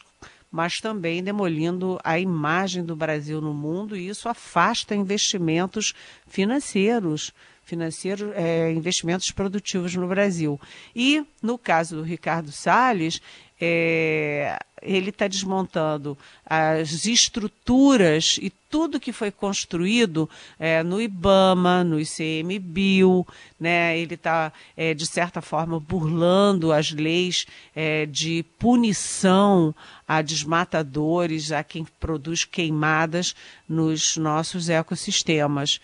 mas 0.50 0.80
também 0.80 1.22
demolindo 1.22 2.00
a 2.02 2.18
imagem 2.18 2.84
do 2.84 2.96
Brasil 2.96 3.40
no 3.40 3.54
mundo, 3.54 3.96
e 3.96 4.08
isso 4.08 4.28
afasta 4.28 4.94
investimentos 4.94 5.94
financeiros 6.26 7.32
financeiros, 7.68 8.32
é, 8.34 8.72
investimentos 8.72 9.30
produtivos 9.30 9.94
no 9.94 10.08
Brasil. 10.08 10.58
E, 10.96 11.22
no 11.42 11.58
caso 11.58 11.96
do 11.96 12.02
Ricardo 12.02 12.50
Salles, 12.50 13.20
é, 13.60 14.58
ele 14.82 15.10
está 15.10 15.26
desmontando 15.26 16.16
as 16.44 17.04
estruturas 17.04 18.38
e 18.40 18.50
tudo 18.70 19.00
que 19.00 19.12
foi 19.12 19.30
construído 19.30 20.28
é, 20.58 20.82
no 20.82 21.00
IBAMA, 21.00 21.82
no 21.82 21.98
ICMBio, 21.98 23.26
né? 23.58 23.98
ele 23.98 24.14
está, 24.14 24.52
é, 24.76 24.92
de 24.94 25.06
certa 25.06 25.40
forma, 25.40 25.80
burlando 25.80 26.72
as 26.72 26.90
leis 26.90 27.46
é, 27.74 28.06
de 28.06 28.44
punição 28.58 29.74
a 30.06 30.22
desmatadores, 30.22 31.52
a 31.52 31.62
quem 31.62 31.86
produz 31.98 32.44
queimadas 32.44 33.34
nos 33.68 34.16
nossos 34.16 34.68
ecossistemas. 34.68 35.80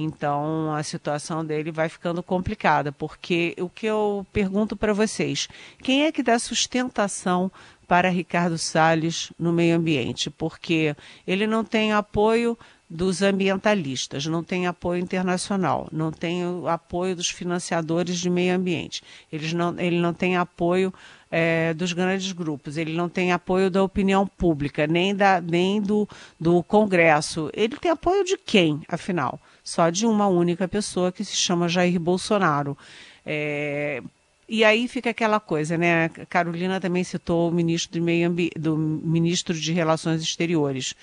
Então 0.00 0.72
a 0.72 0.82
situação 0.84 1.44
dele 1.44 1.72
vai 1.72 1.88
ficando 1.88 2.22
complicada, 2.22 2.92
porque 2.92 3.52
o 3.58 3.68
que 3.68 3.86
eu 3.86 4.24
pergunto 4.32 4.76
para 4.76 4.92
vocês, 4.92 5.48
quem 5.82 6.04
é 6.04 6.12
que 6.12 6.22
dá 6.22 6.38
sustentação 6.38 7.50
para 7.88 8.08
Ricardo 8.08 8.56
Salles 8.56 9.32
no 9.36 9.52
meio 9.52 9.74
ambiente? 9.74 10.30
Porque 10.30 10.94
ele 11.26 11.48
não 11.48 11.64
tem 11.64 11.92
apoio 11.92 12.56
dos 12.88 13.22
ambientalistas, 13.22 14.24
não 14.24 14.44
tem 14.44 14.68
apoio 14.68 15.02
internacional, 15.02 15.88
não 15.90 16.12
tem 16.12 16.42
apoio 16.66 17.16
dos 17.16 17.28
financiadores 17.28 18.18
de 18.18 18.30
meio 18.30 18.54
ambiente, 18.54 19.02
Eles 19.32 19.52
não, 19.52 19.78
ele 19.80 19.98
não 19.98 20.14
tem 20.14 20.36
apoio 20.36 20.94
é, 21.30 21.74
dos 21.74 21.92
grandes 21.92 22.30
grupos, 22.32 22.76
ele 22.76 22.94
não 22.94 23.08
tem 23.08 23.32
apoio 23.32 23.68
da 23.68 23.82
opinião 23.82 24.26
pública, 24.26 24.86
nem, 24.86 25.14
da, 25.14 25.40
nem 25.40 25.82
do, 25.82 26.08
do 26.40 26.62
Congresso. 26.62 27.50
Ele 27.52 27.76
tem 27.76 27.90
apoio 27.90 28.24
de 28.24 28.38
quem, 28.38 28.80
afinal? 28.88 29.40
Só 29.68 29.90
de 29.90 30.06
uma 30.06 30.26
única 30.26 30.66
pessoa 30.66 31.12
que 31.12 31.22
se 31.22 31.36
chama 31.36 31.68
Jair 31.68 32.00
Bolsonaro. 32.00 32.76
É, 33.24 34.02
e 34.48 34.64
aí 34.64 34.88
fica 34.88 35.10
aquela 35.10 35.38
coisa, 35.38 35.76
né? 35.76 36.06
A 36.06 36.08
Carolina 36.24 36.80
também 36.80 37.04
citou 37.04 37.50
o 37.50 37.52
ministro 37.52 38.00
do, 38.00 38.02
Meio 38.02 38.28
Ambi 38.28 38.50
do 38.58 38.78
ministro 38.78 39.52
de 39.52 39.70
Relações 39.74 40.22
Exteriores, 40.22 40.94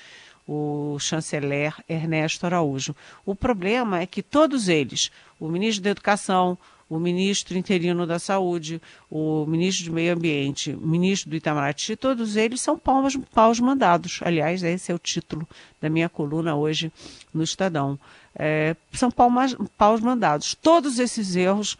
o 0.47 0.97
chanceler 0.99 1.75
Ernesto 1.87 2.47
Araújo. 2.47 2.95
O 3.23 3.35
problema 3.35 3.99
é 3.99 4.07
que 4.07 4.23
todos 4.23 4.67
eles, 4.67 5.11
o 5.39 5.47
ministro 5.47 5.83
da 5.83 5.91
Educação, 5.91 6.57
o 6.89 6.99
ministro 6.99 7.57
interino 7.57 8.05
da 8.05 8.19
Saúde, 8.19 8.81
o 9.09 9.45
ministro 9.45 9.85
do 9.85 9.93
Meio 9.93 10.13
Ambiente, 10.13 10.71
o 10.71 10.87
ministro 10.87 11.29
do 11.29 11.35
Itamaraty, 11.35 11.95
todos 11.95 12.35
eles 12.35 12.61
são 12.61 12.77
paus, 12.77 13.17
paus 13.33 13.59
mandados. 13.59 14.19
Aliás, 14.23 14.63
esse 14.63 14.91
é 14.91 14.95
o 14.95 14.99
título 14.99 15.47
da 15.81 15.89
minha 15.89 16.07
coluna 16.07 16.55
hoje 16.55 16.91
no 17.33 17.43
Estadão. 17.43 17.99
É, 18.35 18.75
são 18.93 19.09
paus 19.11 20.01
mandados. 20.01 20.55
Todos 20.55 20.99
esses 20.99 21.35
erros 21.35 21.77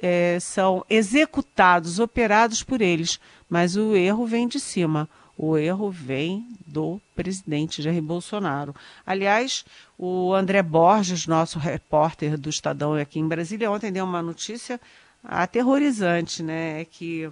é, 0.00 0.38
são 0.40 0.84
executados, 0.88 1.98
operados 1.98 2.62
por 2.62 2.80
eles, 2.80 3.20
mas 3.48 3.76
o 3.76 3.94
erro 3.94 4.26
vem 4.26 4.48
de 4.48 4.60
cima. 4.60 5.08
O 5.36 5.56
erro 5.56 5.90
vem 5.90 6.48
do 6.66 7.00
presidente 7.14 7.82
Jair 7.82 8.02
Bolsonaro. 8.02 8.74
Aliás, 9.04 9.64
o 9.98 10.32
André 10.32 10.62
Borges, 10.62 11.26
nosso 11.26 11.58
repórter 11.58 12.38
do 12.38 12.48
Estadão 12.48 12.94
aqui 12.94 13.18
em 13.18 13.28
Brasília, 13.28 13.70
ontem 13.70 13.92
deu 13.92 14.04
uma 14.04 14.22
notícia 14.22 14.80
aterrorizante, 15.22 16.42
né? 16.42 16.84
Que 16.86 17.30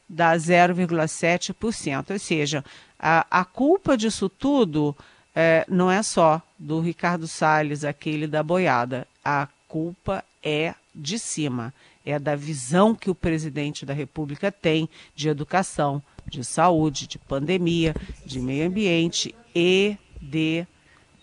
dá 0.08 0.34
0,7%, 0.34 2.12
ou 2.12 2.18
seja, 2.18 2.64
A, 2.98 3.26
a 3.30 3.44
culpa 3.44 3.94
disso 3.94 4.30
tudo 4.30 4.96
é, 5.34 5.66
não 5.68 5.90
é 5.90 6.02
só 6.02 6.40
do 6.58 6.80
Ricardo 6.80 7.28
Salles, 7.28 7.84
aquele 7.84 8.26
da 8.26 8.42
boiada. 8.42 9.06
A 9.22 9.48
culpa 9.68 10.24
é 10.42 10.74
de 10.94 11.18
cima, 11.18 11.74
é 12.04 12.18
da 12.18 12.34
visão 12.34 12.94
que 12.94 13.10
o 13.10 13.14
presidente 13.14 13.86
da 13.86 13.94
República 13.94 14.50
tem 14.50 14.88
de 15.14 15.28
educação, 15.28 16.02
de 16.26 16.44
saúde, 16.44 17.06
de 17.06 17.18
pandemia, 17.18 17.94
de 18.24 18.40
meio 18.40 18.66
ambiente 18.66 19.34
e 19.54 19.96
de 20.20 20.66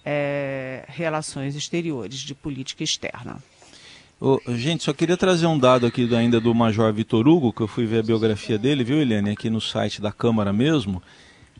é, 0.06 0.86
relações 0.88 1.56
exteriores, 1.56 2.20
de 2.20 2.34
política 2.34 2.84
externa. 2.84 3.42
Oh, 4.22 4.40
gente, 4.50 4.84
só 4.84 4.92
queria 4.92 5.16
trazer 5.16 5.48
um 5.48 5.58
dado 5.58 5.86
aqui 5.86 6.14
ainda 6.14 6.42
do 6.42 6.54
Major 6.54 6.92
Vitor 6.92 7.26
Hugo, 7.26 7.54
que 7.54 7.62
eu 7.62 7.68
fui 7.68 7.86
ver 7.86 8.00
a 8.00 8.04
biografia 8.04 8.58
dele, 8.58 8.84
viu, 8.84 9.02
Eliane, 9.02 9.30
aqui 9.30 9.50
no 9.50 9.62
site 9.62 10.02
da 10.02 10.12
Câmara 10.12 10.52
mesmo. 10.52 11.02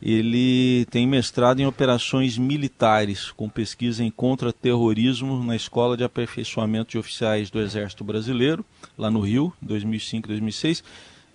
Ele 0.02 0.86
tem 0.86 1.06
mestrado 1.06 1.60
em 1.60 1.66
operações 1.66 2.38
militares, 2.38 3.30
com 3.32 3.50
pesquisa 3.50 4.02
em 4.02 4.10
contra-terrorismo 4.10 5.44
na 5.44 5.54
Escola 5.54 5.96
de 5.96 6.02
Aperfeiçoamento 6.02 6.92
de 6.92 6.98
Oficiais 6.98 7.50
do 7.50 7.60
Exército 7.60 8.02
Brasileiro, 8.02 8.64
lá 8.96 9.10
no 9.10 9.20
Rio, 9.20 9.52
2005, 9.60 10.28
2006. 10.28 10.82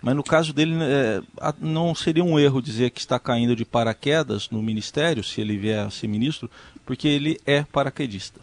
Mas 0.02 0.16
no 0.16 0.22
caso 0.22 0.52
dele, 0.52 0.74
é, 0.82 1.22
não 1.60 1.94
seria 1.94 2.24
um 2.24 2.38
erro 2.38 2.60
dizer 2.60 2.90
que 2.90 3.00
está 3.00 3.20
caindo 3.20 3.54
de 3.54 3.64
paraquedas 3.64 4.50
no 4.50 4.60
ministério, 4.60 5.22
se 5.22 5.40
ele 5.40 5.56
vier 5.56 5.86
a 5.86 5.90
ser 5.90 6.08
ministro, 6.08 6.50
porque 6.84 7.06
ele 7.06 7.40
é 7.46 7.62
paraquedista. 7.62 8.40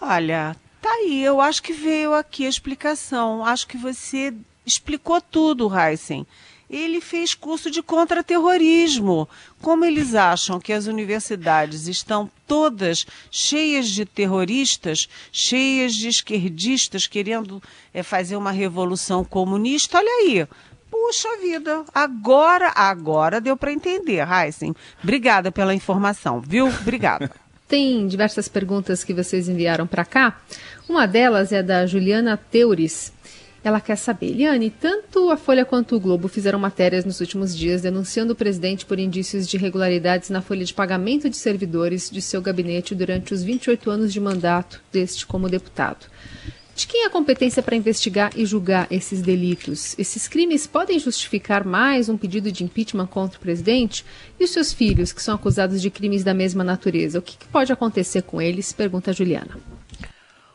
Olha, 0.00 0.56
tá 0.80 0.90
aí, 0.90 1.22
eu 1.22 1.40
acho 1.40 1.62
que 1.62 1.72
veio 1.72 2.14
aqui 2.14 2.46
a 2.46 2.48
explicação. 2.48 3.44
Acho 3.44 3.66
que 3.66 3.76
você 3.76 4.32
explicou 4.64 5.20
tudo, 5.20 5.70
Heisen 5.74 6.26
ele 6.72 7.02
fez 7.02 7.34
curso 7.34 7.70
de 7.70 7.82
contra-terrorismo. 7.82 9.28
Como 9.60 9.84
eles 9.84 10.14
acham 10.14 10.58
que 10.58 10.72
as 10.72 10.86
universidades 10.86 11.86
estão 11.86 12.30
todas 12.46 13.06
cheias 13.30 13.88
de 13.88 14.06
terroristas, 14.06 15.06
cheias 15.30 15.92
de 15.94 16.08
esquerdistas 16.08 17.06
querendo 17.06 17.62
é, 17.92 18.02
fazer 18.02 18.36
uma 18.36 18.50
revolução 18.50 19.22
comunista, 19.22 19.98
olha 19.98 20.08
aí. 20.08 20.48
Puxa 20.90 21.28
vida, 21.40 21.84
agora, 21.94 22.70
agora 22.74 23.40
deu 23.40 23.56
para 23.56 23.72
entender, 23.72 24.26
Heisen. 24.26 24.74
Obrigada 25.02 25.50
pela 25.50 25.74
informação, 25.74 26.40
viu? 26.40 26.68
Obrigada. 26.68 27.30
Tem 27.66 28.06
diversas 28.06 28.48
perguntas 28.48 29.02
que 29.02 29.14
vocês 29.14 29.48
enviaram 29.48 29.86
para 29.86 30.04
cá. 30.04 30.40
Uma 30.86 31.06
delas 31.06 31.52
é 31.52 31.62
da 31.62 31.86
Juliana 31.86 32.36
Teures. 32.36 33.10
Ela 33.64 33.80
quer 33.80 33.96
saber, 33.96 34.30
Eliane, 34.30 34.70
tanto 34.70 35.30
a 35.30 35.36
Folha 35.36 35.64
quanto 35.64 35.94
o 35.94 36.00
Globo 36.00 36.26
fizeram 36.26 36.58
matérias 36.58 37.04
nos 37.04 37.20
últimos 37.20 37.56
dias 37.56 37.82
denunciando 37.82 38.32
o 38.32 38.36
presidente 38.36 38.84
por 38.84 38.98
indícios 38.98 39.46
de 39.46 39.56
irregularidades 39.56 40.30
na 40.30 40.42
folha 40.42 40.64
de 40.64 40.74
pagamento 40.74 41.30
de 41.30 41.36
servidores 41.36 42.10
de 42.10 42.20
seu 42.20 42.42
gabinete 42.42 42.92
durante 42.92 43.32
os 43.32 43.44
28 43.44 43.88
anos 43.88 44.12
de 44.12 44.20
mandato 44.20 44.82
deste 44.90 45.24
como 45.24 45.48
deputado. 45.48 46.06
De 46.74 46.86
quem 46.86 47.04
é 47.04 47.06
a 47.06 47.10
competência 47.10 47.62
para 47.62 47.76
investigar 47.76 48.32
e 48.34 48.44
julgar 48.44 48.88
esses 48.90 49.20
delitos? 49.20 49.96
Esses 49.98 50.26
crimes 50.26 50.66
podem 50.66 50.98
justificar 50.98 51.64
mais 51.64 52.08
um 52.08 52.16
pedido 52.16 52.50
de 52.50 52.64
impeachment 52.64 53.06
contra 53.06 53.38
o 53.38 53.40
presidente? 53.40 54.04
E 54.40 54.44
os 54.44 54.50
seus 54.50 54.72
filhos, 54.72 55.12
que 55.12 55.22
são 55.22 55.34
acusados 55.34 55.82
de 55.82 55.90
crimes 55.90 56.24
da 56.24 56.32
mesma 56.32 56.64
natureza? 56.64 57.18
O 57.18 57.22
que, 57.22 57.36
que 57.36 57.46
pode 57.46 57.70
acontecer 57.72 58.22
com 58.22 58.40
eles? 58.40 58.72
Pergunta 58.72 59.10
a 59.10 59.14
Juliana. 59.14 59.58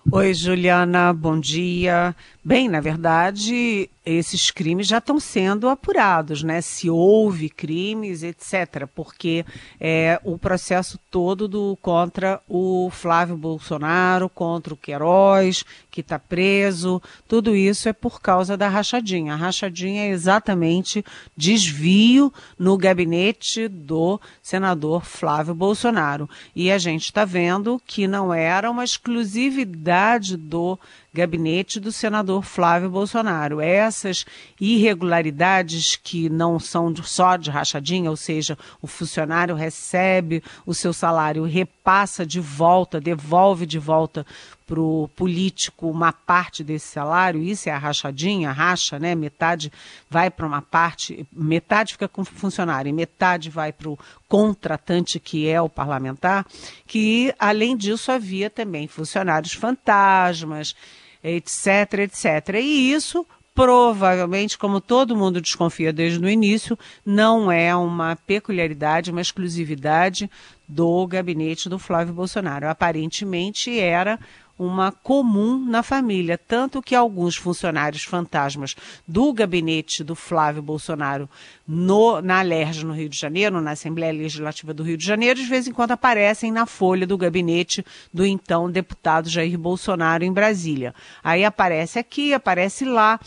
Oi, 0.10 0.34
Juliana, 0.34 1.12
bom 1.12 1.38
dia. 1.38 2.16
Bem, 2.48 2.70
na 2.70 2.80
verdade, 2.80 3.90
esses 4.06 4.52
crimes 4.52 4.88
já 4.88 5.00
estão 5.00 5.20
sendo 5.20 5.68
apurados, 5.68 6.44
né? 6.44 6.62
Se 6.62 6.90
houve 6.90 7.50
crimes, 7.50 8.24
etc. 8.24 8.88
Porque 8.96 9.46
é, 9.78 10.18
o 10.24 10.38
processo 10.38 10.98
todo 11.12 11.46
do 11.46 11.78
contra 11.82 12.42
o 12.48 12.90
Flávio 12.90 13.36
Bolsonaro, 13.36 14.30
contra 14.30 14.74
o 14.74 14.78
Queiroz, 14.78 15.66
que 15.92 16.00
está 16.00 16.18
preso, 16.18 17.02
tudo 17.28 17.54
isso 17.54 17.90
é 17.90 17.94
por 17.94 18.22
causa 18.22 18.56
da 18.56 18.70
rachadinha. 18.70 19.34
A 19.34 19.36
rachadinha 19.36 20.04
é 20.04 20.10
exatamente 20.10 21.04
desvio 21.36 22.34
no 22.58 22.78
gabinete 22.78 23.68
do 23.68 24.22
senador 24.42 25.04
Flávio 25.04 25.54
Bolsonaro. 25.54 26.30
E 26.56 26.72
a 26.72 26.78
gente 26.78 27.04
está 27.04 27.26
vendo 27.26 27.82
que 27.86 28.08
não 28.08 28.34
era 28.34 28.72
uma 28.72 28.86
exclusividade 28.86 30.38
do 30.38 30.80
gabinete 31.14 31.80
do 31.80 31.92
senador 31.92 32.44
Flávio 32.44 32.90
Bolsonaro. 32.90 33.60
Essas 33.60 34.26
irregularidades 34.60 35.96
que 35.96 36.30
não 36.30 36.60
são 36.60 36.94
só 36.98 37.38
de 37.38 37.50
rachadinha, 37.50 38.10
ou 38.10 38.16
seja, 38.16 38.58
o 38.82 38.88
funcionário 38.88 39.56
recebe 39.56 40.44
o 40.66 40.74
seu 40.74 40.94
salário, 40.94 41.44
repassa 41.44 42.26
de 42.26 42.40
volta, 42.40 43.02
devolve 43.02 43.66
de 43.66 43.80
volta 43.80 44.26
para 44.68 44.82
o 44.82 45.10
político 45.16 45.90
uma 45.90 46.12
parte 46.12 46.62
desse 46.62 46.88
salário, 46.88 47.42
isso 47.42 47.70
é 47.70 47.72
a 47.72 47.78
rachadinha, 47.78 48.52
racha, 48.52 49.00
né? 49.00 49.16
Metade 49.16 49.72
vai 50.10 50.30
para 50.30 50.46
uma 50.46 50.62
parte, 50.62 51.26
metade 51.32 51.94
fica 51.94 52.08
com 52.08 52.22
o 52.22 52.26
funcionário 52.26 52.90
e 52.90 52.94
metade 52.94 53.50
vai 53.50 53.72
para 53.72 53.90
o 53.90 53.98
contratante, 54.28 55.22
que 55.22 55.48
é 55.48 55.62
o 55.62 55.70
parlamentar, 55.70 56.46
que 56.86 57.34
além 57.40 57.78
disso 57.78 58.12
havia 58.12 58.50
também 58.50 58.88
funcionários 58.88 59.54
fantasmas, 59.54 60.76
etc, 61.24 62.00
etc. 62.00 62.56
E 62.62 62.92
isso 62.92 63.26
provavelmente, 63.58 64.56
como 64.56 64.80
todo 64.80 65.18
mundo 65.18 65.42
desconfia 65.42 65.92
desde 65.92 66.24
o 66.24 66.30
início, 66.30 66.78
não 67.04 67.52
é 67.52 67.76
uma 67.76 68.16
peculiaridade, 68.16 69.10
uma 69.10 69.20
exclusividade 69.20 70.30
do 70.68 71.08
gabinete 71.08 71.68
do 71.68 71.80
Flávio 71.80 72.14
Bolsonaro. 72.14 72.70
Aparentemente 72.70 73.80
era 73.80 74.20
uma 74.58 74.92
comum 74.92 75.64
na 75.64 75.84
família, 75.84 76.38
tanto 76.38 76.82
que 76.82 76.96
alguns 76.96 77.36
funcionários 77.36 78.04
fantasmas 78.04 78.76
do 79.08 79.32
gabinete 79.32 80.04
do 80.04 80.16
Flávio 80.16 80.62
Bolsonaro 80.62 81.30
no, 81.68 82.22
na 82.22 82.40
Alerj, 82.40 82.86
no 82.86 82.94
Rio 82.94 83.10
de 83.10 83.18
Janeiro, 83.18 83.62
na 83.62 83.72
Assembleia 83.72 84.12
Legislativa 84.12 84.74
do 84.74 84.84
Rio 84.84 84.98
de 84.98 85.06
Janeiro, 85.06 85.40
de 85.40 85.46
vez 85.46 85.68
em 85.68 85.72
quando 85.72 85.92
aparecem 85.92 86.52
na 86.52 86.66
folha 86.66 87.06
do 87.06 87.18
gabinete 87.18 87.86
do 88.14 88.26
então 88.26 88.72
deputado 88.72 89.30
Jair 89.30 89.58
Bolsonaro 89.58 90.24
em 90.24 90.34
Brasília. 90.34 90.96
Aí 91.24 91.46
aparece 91.46 92.00
aqui, 92.00 92.34
aparece 92.34 92.86
lá, 92.86 93.20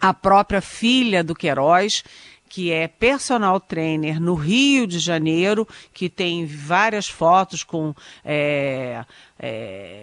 a 0.00 0.14
própria 0.14 0.60
filha 0.60 1.22
do 1.22 1.34
Queiroz, 1.34 2.02
que 2.50 2.72
é 2.72 2.88
personal 2.88 3.60
trainer 3.60 4.20
no 4.20 4.34
Rio 4.34 4.84
de 4.84 4.98
Janeiro, 4.98 5.66
que 5.94 6.08
tem 6.08 6.44
várias 6.44 7.08
fotos 7.08 7.62
com 7.62 7.94
é, 8.24 9.04
é, 9.38 9.99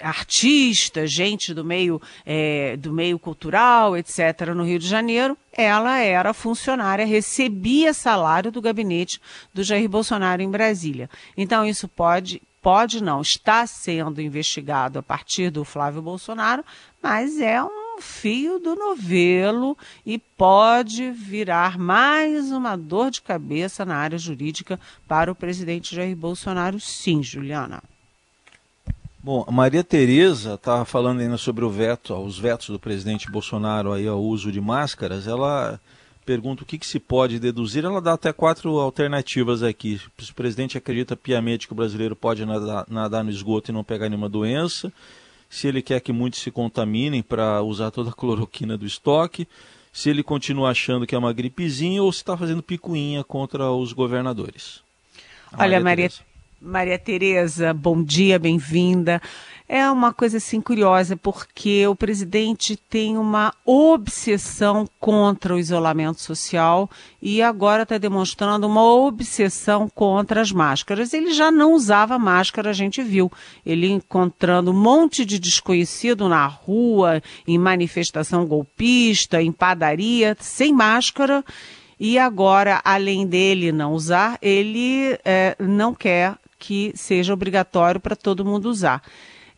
artistas, 0.00 1.10
gente 1.10 1.52
do 1.54 1.64
meio, 1.64 2.00
é, 2.24 2.76
do 2.76 2.92
meio 2.92 3.18
cultural, 3.18 3.96
etc., 3.96 4.52
no 4.54 4.64
Rio 4.64 4.78
de 4.78 4.86
Janeiro. 4.86 5.36
Ela 5.52 5.98
era 5.98 6.32
funcionária, 6.32 7.06
recebia 7.06 7.94
salário 7.94 8.50
do 8.50 8.60
gabinete 8.60 9.20
do 9.52 9.62
Jair 9.62 9.88
Bolsonaro 9.88 10.42
em 10.42 10.50
Brasília. 10.50 11.08
Então, 11.36 11.66
isso 11.66 11.88
pode 11.88 12.42
pode 12.60 13.04
não, 13.04 13.20
está 13.20 13.66
sendo 13.66 14.22
investigado 14.22 14.98
a 14.98 15.02
partir 15.02 15.50
do 15.50 15.66
Flávio 15.66 16.00
Bolsonaro, 16.00 16.64
mas 17.02 17.38
é 17.38 17.62
um 17.62 18.00
fio 18.00 18.58
do 18.58 18.74
novelo 18.74 19.76
e 20.04 20.18
pode 20.18 21.10
virar 21.10 21.78
mais 21.78 22.50
uma 22.50 22.74
dor 22.74 23.10
de 23.10 23.20
cabeça 23.20 23.84
na 23.84 23.96
área 23.96 24.16
jurídica 24.16 24.80
para 25.06 25.30
o 25.30 25.34
presidente 25.34 25.94
Jair 25.94 26.16
Bolsonaro, 26.16 26.80
sim, 26.80 27.22
Juliana. 27.22 27.82
Bom, 29.24 29.42
a 29.48 29.50
Maria 29.50 29.82
Tereza 29.82 30.52
estava 30.52 30.84
falando 30.84 31.20
ainda 31.20 31.38
sobre 31.38 31.64
o 31.64 31.70
veto, 31.70 32.14
os 32.14 32.38
vetos 32.38 32.68
do 32.68 32.78
presidente 32.78 33.30
Bolsonaro 33.30 33.90
aí 33.90 34.06
ao 34.06 34.22
uso 34.22 34.52
de 34.52 34.60
máscaras. 34.60 35.26
Ela 35.26 35.80
pergunta 36.26 36.62
o 36.62 36.66
que, 36.66 36.76
que 36.76 36.86
se 36.86 37.00
pode 37.00 37.38
deduzir. 37.38 37.86
Ela 37.86 38.02
dá 38.02 38.12
até 38.12 38.34
quatro 38.34 38.78
alternativas 38.78 39.62
aqui. 39.62 39.98
Se 40.18 40.30
o 40.30 40.34
presidente 40.34 40.76
acredita 40.76 41.16
piamente 41.16 41.66
que 41.66 41.72
o 41.72 41.74
brasileiro 41.74 42.14
pode 42.14 42.44
nadar, 42.44 42.84
nadar 42.86 43.24
no 43.24 43.30
esgoto 43.30 43.70
e 43.70 43.72
não 43.72 43.82
pegar 43.82 44.10
nenhuma 44.10 44.28
doença 44.28 44.92
se 45.48 45.68
ele 45.68 45.80
quer 45.80 46.00
que 46.00 46.12
muitos 46.12 46.40
se 46.40 46.50
contaminem 46.50 47.22
para 47.22 47.62
usar 47.62 47.90
toda 47.90 48.10
a 48.10 48.12
cloroquina 48.12 48.76
do 48.76 48.84
estoque, 48.84 49.48
se 49.90 50.10
ele 50.10 50.22
continua 50.22 50.68
achando 50.68 51.06
que 51.06 51.14
é 51.14 51.18
uma 51.18 51.32
gripezinha 51.32 52.02
ou 52.02 52.12
se 52.12 52.18
está 52.18 52.36
fazendo 52.36 52.62
picuinha 52.62 53.24
contra 53.24 53.70
os 53.70 53.94
governadores. 53.94 54.82
Olha, 55.50 55.80
Maria, 55.80 55.80
Maria 55.80 56.10
Tereza, 57.04 57.74
bom 57.74 58.02
dia, 58.02 58.38
bem-vinda 58.38 59.20
é 59.68 59.90
uma 59.90 60.12
coisa 60.12 60.36
assim 60.36 60.60
curiosa, 60.60 61.16
porque 61.16 61.86
o 61.86 61.96
presidente 61.96 62.76
tem 62.76 63.16
uma 63.16 63.52
obsessão 63.64 64.86
contra 65.00 65.54
o 65.54 65.58
isolamento 65.58 66.20
social 66.20 66.90
e 67.20 67.40
agora 67.40 67.84
está 67.84 67.96
demonstrando 67.96 68.66
uma 68.66 68.84
obsessão 68.84 69.88
contra 69.88 70.42
as 70.42 70.52
máscaras. 70.52 71.14
Ele 71.14 71.32
já 71.32 71.50
não 71.50 71.72
usava 71.72 72.18
máscara, 72.18 72.70
a 72.70 72.74
gente 72.74 73.02
viu. 73.02 73.32
Ele 73.64 73.90
encontrando 73.90 74.70
um 74.70 74.78
monte 74.78 75.24
de 75.24 75.38
desconhecido 75.38 76.28
na 76.28 76.46
rua, 76.46 77.22
em 77.46 77.56
manifestação 77.58 78.46
golpista, 78.46 79.40
em 79.40 79.50
padaria, 79.50 80.36
sem 80.38 80.74
máscara 80.74 81.42
e 81.98 82.18
agora, 82.18 82.82
além 82.84 83.26
dele 83.26 83.72
não 83.72 83.92
usar, 83.92 84.36
ele 84.42 85.18
é, 85.24 85.56
não 85.58 85.94
quer 85.94 86.36
que 86.66 86.92
seja 86.94 87.34
obrigatório 87.34 88.00
para 88.00 88.16
todo 88.16 88.44
mundo 88.44 88.70
usar. 88.70 89.02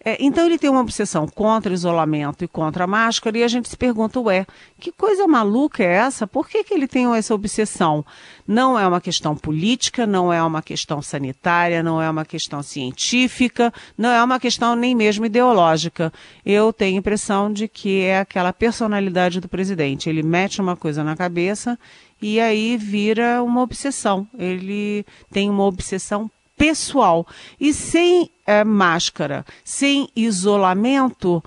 É, 0.04 0.16
então 0.20 0.46
ele 0.46 0.58
tem 0.58 0.70
uma 0.70 0.80
obsessão 0.80 1.26
contra 1.26 1.72
isolamento 1.72 2.44
e 2.44 2.48
contra 2.48 2.84
a 2.84 2.86
máscara, 2.86 3.38
e 3.38 3.42
a 3.42 3.48
gente 3.48 3.68
se 3.68 3.76
pergunta, 3.76 4.20
ué, 4.20 4.46
que 4.78 4.92
coisa 4.92 5.26
maluca 5.26 5.82
é 5.82 5.94
essa? 5.94 6.26
Por 6.26 6.48
que, 6.48 6.62
que 6.62 6.74
ele 6.74 6.86
tem 6.86 7.12
essa 7.16 7.34
obsessão? 7.34 8.04
Não 8.46 8.78
é 8.78 8.86
uma 8.86 9.00
questão 9.00 9.36
política, 9.36 10.06
não 10.06 10.32
é 10.32 10.40
uma 10.42 10.62
questão 10.62 11.00
sanitária, 11.00 11.82
não 11.82 12.00
é 12.00 12.08
uma 12.08 12.24
questão 12.24 12.62
científica, 12.62 13.72
não 13.96 14.10
é 14.10 14.22
uma 14.22 14.38
questão 14.38 14.76
nem 14.76 14.94
mesmo 14.94 15.26
ideológica. 15.26 16.12
Eu 16.44 16.72
tenho 16.72 16.96
a 16.96 17.00
impressão 17.00 17.52
de 17.52 17.66
que 17.66 18.02
é 18.02 18.20
aquela 18.20 18.52
personalidade 18.52 19.40
do 19.40 19.48
presidente. 19.48 20.08
Ele 20.08 20.22
mete 20.22 20.60
uma 20.60 20.76
coisa 20.76 21.02
na 21.02 21.16
cabeça 21.16 21.76
e 22.22 22.38
aí 22.40 22.76
vira 22.76 23.42
uma 23.42 23.62
obsessão. 23.62 24.26
Ele 24.38 25.04
tem 25.32 25.50
uma 25.50 25.64
obsessão 25.64 26.30
pessoal. 26.56 27.26
E 27.60 27.72
sem 27.72 28.30
é, 28.46 28.64
máscara, 28.64 29.44
sem 29.64 30.08
isolamento, 30.14 31.42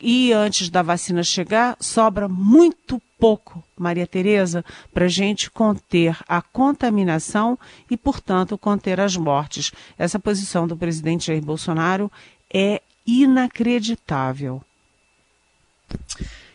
e 0.00 0.32
antes 0.32 0.70
da 0.70 0.82
vacina 0.82 1.22
chegar, 1.22 1.76
sobra 1.80 2.28
muito 2.28 3.02
pouco, 3.18 3.62
Maria 3.76 4.06
Tereza, 4.06 4.64
para 4.94 5.06
a 5.06 5.08
gente 5.08 5.50
conter 5.50 6.16
a 6.28 6.40
contaminação 6.40 7.58
e, 7.90 7.96
portanto, 7.96 8.56
conter 8.56 9.00
as 9.00 9.16
mortes. 9.16 9.72
Essa 9.98 10.18
posição 10.18 10.66
do 10.66 10.76
presidente 10.76 11.26
Jair 11.26 11.42
Bolsonaro 11.42 12.10
é 12.52 12.80
inacreditável. 13.06 14.62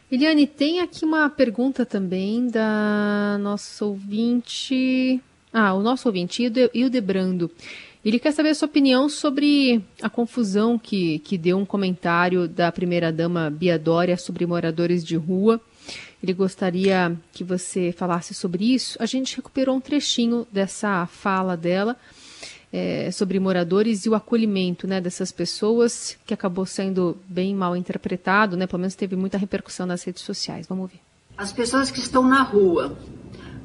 Eliane, 0.10 0.48
tem 0.48 0.80
aqui 0.80 1.04
uma 1.04 1.30
pergunta 1.30 1.86
também 1.86 2.48
da 2.48 3.38
nossa 3.42 3.86
ouvinte. 3.86 5.20
Ah, 5.52 5.74
o 5.74 5.82
nosso 5.82 6.08
ouvinte, 6.08 6.44
Hildebrando. 6.74 7.52
Ele 8.06 8.20
quer 8.20 8.32
saber 8.32 8.50
a 8.50 8.56
sua 8.56 8.68
opinião 8.68 9.10
sobre 9.10 9.84
a 10.00 10.08
confusão 10.08 10.78
que, 10.78 11.18
que 11.20 11.39
deu 11.39 11.58
um 11.58 11.65
comentário 11.65 12.48
da 12.48 12.72
primeira-dama 12.72 13.50
Bia 13.50 13.80
Dória 13.80 14.15
sobre 14.15 14.46
moradores 14.46 15.04
de 15.04 15.15
rua. 15.15 15.60
Ele 16.22 16.32
gostaria 16.32 17.18
que 17.34 17.44
você 17.44 17.91
falasse 17.91 18.36
sobre 18.36 18.76
isso. 18.76 18.96
A 19.02 19.08
gente 19.08 19.36
recuperou 19.36 19.76
um 19.76 19.82
trechinho 19.82 20.46
dessa 20.52 21.08
fala 21.08 21.58
dela 21.58 21.98
é, 22.72 23.10
sobre 23.10 23.39
moradores 23.39 24.06
e 24.06 24.10
o 24.10 24.13
acolhimento 24.13 24.86
né, 24.88 25.02
dessas 25.02 25.32
pessoas, 25.32 26.15
que 26.28 26.34
acabou 26.34 26.68
sendo 26.68 27.18
bem 27.28 27.56
mal 27.56 27.76
interpretado, 27.76 28.56
né, 28.56 28.68
pelo 28.68 28.82
menos 28.82 28.94
teve 28.94 29.15
muita 29.15 29.39
repercussão 29.39 29.88
nas 29.88 30.04
redes 30.04 30.22
sociais. 30.22 30.68
Vamos 30.68 30.91
ver. 30.91 31.00
As 31.36 31.52
pessoas 31.52 31.89
que 31.89 32.00
estão 32.00 32.22
na 32.28 32.44
rua. 32.44 32.96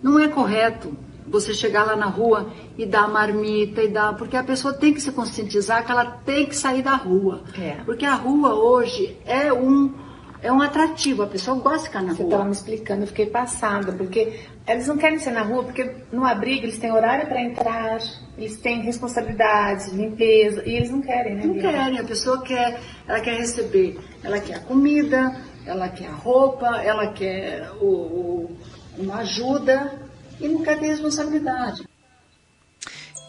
Não 0.03 0.19
é 0.19 0.29
correto 0.29 0.97
você 1.31 1.55
chegar 1.55 1.85
lá 1.85 1.97
na 1.97 2.07
rua 2.07 2.51
e 2.77 2.85
dar 2.85 3.09
marmita 3.09 3.83
e 3.83 3.89
dar. 3.89 4.15
Porque 4.15 4.37
a 4.37 4.43
pessoa 4.43 4.75
tem 4.75 4.93
que 4.93 5.01
se 5.01 5.13
conscientizar 5.13 5.85
que 5.85 5.93
ela 5.93 6.05
tem 6.05 6.47
que 6.47 6.57
sair 6.57 6.83
da 6.83 6.95
rua. 6.95 7.43
É. 7.59 7.77
Porque 7.85 8.05
a 8.05 8.15
rua 8.15 8.55
hoje 8.55 9.17
é 9.25 9.53
um. 9.53 10.11
É 10.43 10.51
um 10.51 10.63
atrativo, 10.63 11.23
a 11.23 11.27
pessoa 11.27 11.55
gosta 11.59 11.81
de 11.81 11.85
ficar 11.85 12.01
na 12.01 12.15
Você 12.15 12.23
rua. 12.23 12.31
Você 12.31 12.35
estava 12.35 12.45
me 12.47 12.53
explicando, 12.53 13.03
eu 13.03 13.07
fiquei 13.09 13.27
passada, 13.27 13.93
porque 13.93 14.41
eles 14.67 14.87
não 14.87 14.97
querem 14.97 15.19
ser 15.19 15.33
na 15.33 15.43
rua, 15.43 15.65
porque 15.65 15.97
no 16.11 16.25
abrigo 16.25 16.65
eles 16.65 16.79
têm 16.79 16.91
horário 16.91 17.27
para 17.27 17.43
entrar, 17.43 17.99
eles 18.39 18.57
têm 18.57 18.81
responsabilidades, 18.81 19.89
limpeza, 19.89 20.63
e 20.67 20.77
eles 20.77 20.91
não 20.91 21.03
querem, 21.03 21.35
né? 21.35 21.45
Não 21.45 21.59
querem, 21.59 21.99
a 21.99 22.05
pessoa 22.05 22.41
quer, 22.41 22.81
ela 23.07 23.21
quer 23.21 23.37
receber, 23.37 23.99
ela 24.25 24.41
quer 24.41 24.55
a 24.55 24.61
comida, 24.61 25.37
ela 25.67 25.91
quer 25.91 26.07
a 26.07 26.15
roupa, 26.15 26.67
ela 26.83 27.09
quer 27.09 27.71
o, 27.79 27.87
o, 27.87 28.57
uma 28.97 29.17
ajuda, 29.17 29.93
e 30.41 30.49
não 30.49 30.63
quer 30.63 30.79
ter 30.79 30.87
responsabilidade. 30.87 31.87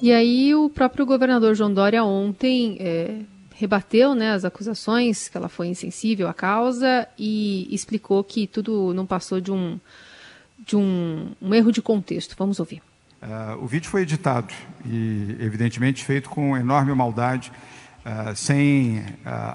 E 0.02 0.12
aí 0.12 0.56
o 0.56 0.70
próprio 0.70 1.06
governador 1.06 1.54
João 1.54 1.72
Dória 1.74 2.04
ontem 2.04 2.78
é, 2.80 3.20
rebateu 3.56 4.16
né, 4.16 4.32
as 4.32 4.44
acusações 4.44 5.30
que 5.30 5.38
ela 5.38 5.48
foi 5.48 5.68
insensível 5.68 6.28
à 6.28 6.34
causa 6.34 7.08
e 7.20 7.68
explicou 7.72 8.24
que 8.24 8.48
tudo 8.48 8.94
não 8.96 9.06
passou 9.06 9.40
de 9.40 9.52
um, 9.52 9.80
de 10.66 10.76
um, 10.76 11.32
um 11.40 11.54
erro 11.54 11.72
de 11.72 11.82
contexto. 11.82 12.36
Vamos 12.38 12.60
ouvir. 12.60 12.82
Uh, 13.22 13.64
o 13.64 13.68
vídeo 13.68 13.88
foi 13.88 14.02
editado 14.02 14.52
e, 14.84 15.38
evidentemente, 15.40 16.04
feito 16.04 16.28
com 16.28 16.58
enorme 16.58 16.92
maldade, 16.96 17.52
uh, 18.04 18.36
sem 18.36 18.98
uh, 18.98 19.04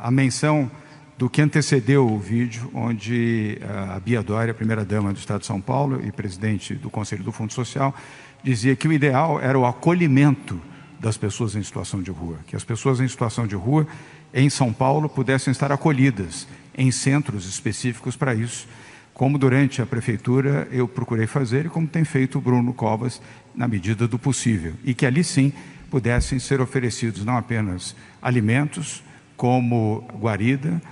a 0.05 0.11
menção 0.13 0.71
do 1.19 1.31
que 1.31 1.41
antecedeu 1.41 2.07
o 2.07 2.19
vídeo, 2.19 2.71
onde 2.75 3.59
a 3.95 3.99
Bia 3.99 4.23
Dória, 4.23 4.53
primeira-dama 4.53 5.13
do 5.13 5.19
Estado 5.19 5.41
de 5.41 5.47
São 5.47 5.61
Paulo 5.61 6.05
e 6.05 6.13
presidente 6.13 6.75
do 6.75 6.91
Conselho 6.91 7.25
do 7.25 7.33
Fundo 7.33 7.53
Social, 7.53 7.95
dizia 8.43 8.77
que 8.77 8.87
o 8.87 8.93
ideal 8.93 9.41
era 9.41 9.59
o 9.59 9.65
acolhimento 9.65 10.61
das 11.01 11.17
pessoas 11.17 11.55
em 11.55 11.63
situação 11.63 12.03
de 12.03 12.11
rua, 12.11 12.39
que 12.47 12.55
as 12.55 12.65
pessoas 12.65 13.01
em 13.01 13.09
situação 13.09 13.47
de 13.47 13.55
rua 13.55 13.87
em 14.33 14.51
São 14.51 14.73
Paulo 14.73 15.09
pudessem 15.09 15.51
estar 15.51 15.73
acolhidas 15.73 16.47
em 16.77 16.91
centros 16.91 17.49
específicos 17.49 18.17
para 18.17 18.35
isso, 18.35 18.69
como 19.15 19.39
durante 19.39 19.81
a 19.81 19.87
prefeitura 19.87 20.69
eu 20.71 20.87
procurei 20.87 21.27
fazer 21.27 21.65
e 21.65 21.71
como 21.71 21.87
tem 21.87 22.05
feito 22.05 22.37
o 22.37 22.41
Bruno 22.41 22.75
Covas 22.75 23.23
na 23.55 23.67
medida 23.67 24.07
do 24.07 24.19
possível, 24.19 24.75
e 24.85 24.93
que 24.93 25.07
ali 25.07 25.25
sim 25.25 25.53
pudessem 25.91 26.39
ser 26.39 26.61
oferecidos 26.61 27.25
não 27.25 27.39
apenas 27.39 27.97
alimentos, 28.21 29.03
como 29.37 30.07
guarida, 30.19 30.83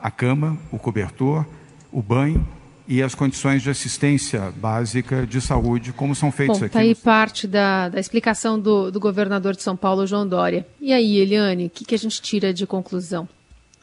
a 0.00 0.10
cama, 0.10 0.58
o 0.70 0.78
cobertor, 0.78 1.44
o 1.92 2.02
banho 2.02 2.46
e 2.86 3.02
as 3.02 3.14
condições 3.14 3.62
de 3.62 3.68
assistência 3.68 4.50
básica 4.56 5.26
de 5.26 5.40
saúde, 5.42 5.92
como 5.92 6.14
são 6.14 6.32
feitos 6.32 6.58
Bom, 6.58 6.64
aqui. 6.64 6.78
Está 6.78 6.80
aí 6.80 6.94
parte 6.94 7.46
da, 7.46 7.90
da 7.90 8.00
explicação 8.00 8.58
do, 8.58 8.90
do, 8.90 8.98
governador 8.98 9.54
de 9.54 9.62
São 9.62 9.76
Paulo, 9.76 10.06
João 10.06 10.26
Dória. 10.26 10.66
E 10.80 10.92
aí, 10.92 11.18
Eliane, 11.18 11.66
o 11.66 11.70
que, 11.70 11.84
que 11.84 11.94
a 11.94 11.98
gente 11.98 12.22
tira 12.22 12.52
de 12.52 12.66
conclusão? 12.66 13.28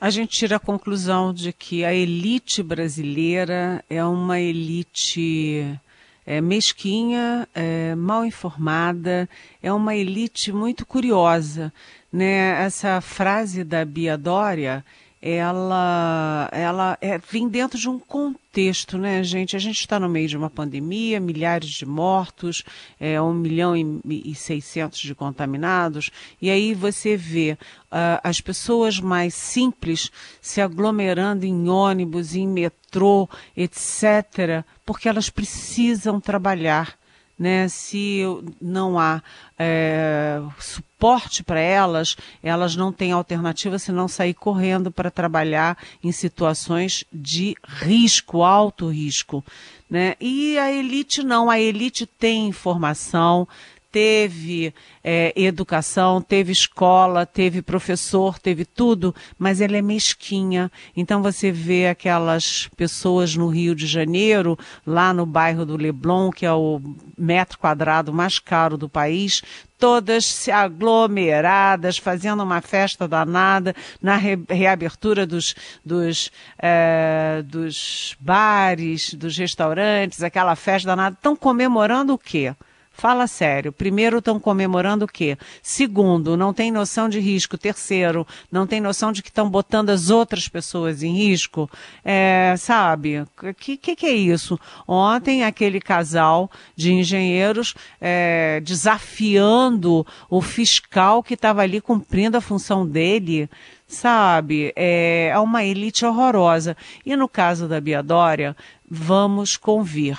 A 0.02 0.10
gente 0.10 0.38
tira 0.38 0.56
a 0.56 0.60
conclusão 0.60 1.32
de 1.32 1.54
que 1.54 1.86
a 1.86 1.94
elite 1.94 2.64
brasileira 2.64 3.84
é 3.88 4.04
uma 4.04 4.40
elite 4.40 5.80
é, 6.26 6.42
mesquinha, 6.42 7.48
é, 7.54 7.94
mal 7.94 8.26
informada, 8.26 9.30
é 9.62 9.72
uma 9.72 9.96
elite 9.96 10.52
muito 10.52 10.86
curiosa. 10.86 11.72
Né? 12.12 12.64
Essa 12.64 13.00
frase 13.02 13.64
da 13.64 13.86
Bia 13.86 14.18
Dória 14.18 14.84
ela, 15.28 16.48
ela 16.52 16.98
é, 17.02 17.18
vem 17.18 17.50
dentro 17.50 17.80
de 17.80 17.90
um 17.90 17.98
contexto, 17.98 18.96
né, 18.96 19.24
gente? 19.24 19.56
A 19.56 19.60
gente 19.60 19.80
está 19.80 20.00
no 20.00 20.08
meio 20.08 20.28
de 20.28 20.38
uma 20.38 20.52
pandemia, 20.52 21.20
milhares 21.20 21.72
de 21.72 21.84
mortos, 21.84 22.64
é, 23.00 23.20
um 23.20 23.34
milhão 23.34 23.76
e 24.06 24.36
seiscentos 24.36 25.00
de 25.00 25.16
contaminados, 25.16 26.12
e 26.40 26.52
aí 26.52 26.76
você 26.76 27.18
vê 27.18 27.58
uh, 27.86 28.22
as 28.24 28.40
pessoas 28.40 29.00
mais 29.00 29.34
simples 29.34 30.12
se 30.40 30.62
aglomerando 30.62 31.44
em 31.44 31.70
ônibus, 31.70 32.36
em 32.36 32.48
metrô, 32.48 33.28
etc., 33.58 34.64
porque 34.86 35.10
elas 35.10 35.32
precisam 35.32 36.22
trabalhar 36.22 36.96
né? 37.38 37.68
Se 37.68 38.22
não 38.62 38.98
há 38.98 39.22
é, 39.60 40.42
suporte 40.58 40.95
para 41.44 41.60
elas, 41.60 42.16
elas 42.42 42.76
não 42.76 42.92
têm 42.92 43.12
alternativa 43.12 43.78
senão 43.78 44.08
sair 44.08 44.34
correndo 44.34 44.92
para 44.92 45.12
trabalhar 45.12 45.78
em 46.04 46.12
situações 46.12 47.04
de 47.14 47.56
risco, 47.64 48.44
alto 48.44 48.90
risco. 48.90 49.44
Né? 49.90 50.16
E 50.20 50.58
a 50.58 50.72
elite 50.72 51.22
não, 51.24 51.50
a 51.50 51.60
elite 51.60 52.06
tem 52.06 52.48
informação, 52.48 53.48
teve 53.96 54.74
é, 55.02 55.32
educação, 55.38 56.22
teve 56.22 56.52
escola, 56.52 57.26
teve 57.26 57.62
professor, 57.62 58.38
teve 58.38 58.66
tudo, 58.66 59.16
mas 59.40 59.62
ela 59.62 59.78
é 59.78 59.82
mesquinha. 59.82 60.70
Então 60.98 61.24
você 61.24 61.50
vê 61.50 61.88
aquelas 61.88 62.68
pessoas 62.76 63.38
no 63.38 63.48
Rio 63.48 63.74
de 63.74 63.88
Janeiro, 63.88 64.60
lá 64.86 65.14
no 65.14 65.26
bairro 65.26 65.66
do 65.66 65.78
Leblon, 65.78 66.30
que 66.30 66.46
é 66.46 66.52
o 66.52 66.82
metro 67.18 67.58
quadrado 67.58 68.12
mais 68.12 68.38
caro 68.38 68.78
do 68.78 68.90
país, 68.90 69.42
todas 69.80 70.26
se 70.26 70.52
aglomeradas, 70.52 71.98
fazendo 71.98 72.44
uma 72.44 72.60
festa 72.60 73.08
danada 73.08 73.74
na 74.02 74.18
re 74.18 74.38
reabertura 74.50 75.26
dos, 75.26 75.56
dos, 75.86 76.34
é, 76.60 77.42
dos 77.46 78.18
bares, 78.20 79.14
dos 79.14 79.38
restaurantes, 79.38 80.22
aquela 80.22 80.58
festa 80.58 80.88
danada. 80.88 81.16
Estão 81.16 81.34
comemorando 81.34 82.14
o 82.14 82.18
quê? 82.18 82.54
Fala 82.98 83.28
sério. 83.28 83.74
Primeiro, 83.74 84.20
estão 84.20 84.40
comemorando 84.40 85.04
o 85.04 85.08
quê? 85.08 85.38
Segundo, 85.62 86.38
não 86.38 86.54
tem 86.54 86.72
noção 86.72 87.10
de 87.10 87.20
risco. 87.20 87.58
Terceiro, 87.58 88.26
não 88.50 88.66
tem 88.66 88.80
noção 88.80 89.12
de 89.12 89.22
que 89.22 89.28
estão 89.28 89.50
botando 89.50 89.90
as 89.90 90.10
outras 90.10 90.48
pessoas 90.48 91.04
em 91.04 91.14
risco. 91.14 91.70
É, 92.06 92.56
sabe? 92.58 93.20
O 93.20 93.54
que, 93.54 93.76
que, 93.76 93.98
que, 93.98 94.06
é 94.06 94.14
isso? 94.14 94.58
Ontem, 94.88 95.44
aquele 95.44 95.82
casal 95.82 96.50
de 96.74 96.94
engenheiros 96.94 97.76
é, 98.00 98.62
desafiando 98.64 100.08
o 100.30 100.42
fiscal 100.42 101.22
que 101.22 101.34
estava 101.34 101.64
ali 101.64 101.82
cumprindo 101.82 102.38
a 102.38 102.42
função 102.42 102.88
dele 102.88 103.50
sabe? 103.88 104.74
É, 104.76 105.28
é 105.32 105.40
uma 105.40 105.64
elite 105.64 106.06
horrorosa. 106.06 106.76
E 107.06 107.16
no 107.16 107.30
caso 107.30 107.68
da 107.68 107.80
Bia 107.80 108.02
Dória, 108.02 108.56
vamos 108.90 109.58
convir 109.58 110.18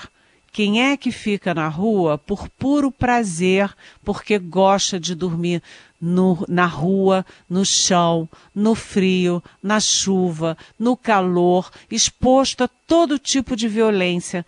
Quem 0.56 0.82
é 0.82 0.96
que 0.96 1.12
fica 1.12 1.52
na 1.52 1.68
rua 1.68 2.16
por 2.16 2.48
puro 2.48 2.90
prazer, 2.90 3.70
porque 4.02 4.38
gosta 4.38 4.98
de 4.98 5.14
dormir 5.14 5.62
no, 6.00 6.46
na 6.48 6.64
rua, 6.64 7.26
no 7.46 7.62
chão, 7.62 8.26
no 8.54 8.74
frio, 8.74 9.44
na 9.62 9.80
chuva, 9.80 10.56
no 10.78 10.96
calor, 10.96 11.70
exposto 11.90 12.64
a 12.64 12.68
todo 12.68 13.18
tipo 13.18 13.54
de 13.54 13.68
violência, 13.68 14.46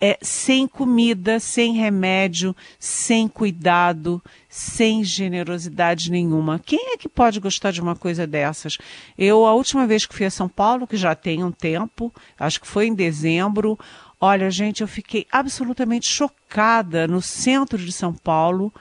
é, 0.00 0.18
sem 0.22 0.66
comida, 0.66 1.38
sem 1.38 1.74
remédio, 1.74 2.56
sem 2.80 3.28
cuidado, 3.28 4.22
sem 4.48 5.04
generosidade 5.04 6.10
nenhuma. 6.10 6.58
Quem 6.58 6.94
é 6.94 6.96
que 6.96 7.10
pode 7.10 7.38
gostar 7.38 7.72
de 7.72 7.80
uma 7.82 7.94
coisa 7.94 8.26
dessas? 8.26 8.78
Eu, 9.18 9.44
a 9.44 9.54
última 9.54 9.86
vez 9.86 10.06
que 10.06 10.14
fui 10.14 10.24
a 10.24 10.30
São 10.30 10.48
Paulo, 10.48 10.86
que 10.86 10.96
já 10.96 11.14
tem 11.14 11.44
um 11.44 11.52
tempo, 11.52 12.10
acho 12.38 12.58
que 12.58 12.66
foi 12.66 12.86
em 12.86 12.94
dezembro, 12.94 13.78
olha, 14.22 14.48
gente, 14.52 14.82
eu 14.82 14.86
fiquei 14.86 15.26
absolutamente 15.32 16.06
chocada 16.06 17.08
no 17.08 17.20
centro 17.20 17.76
de 17.76 17.90
São 17.90 18.14
Paulo. 18.14 18.72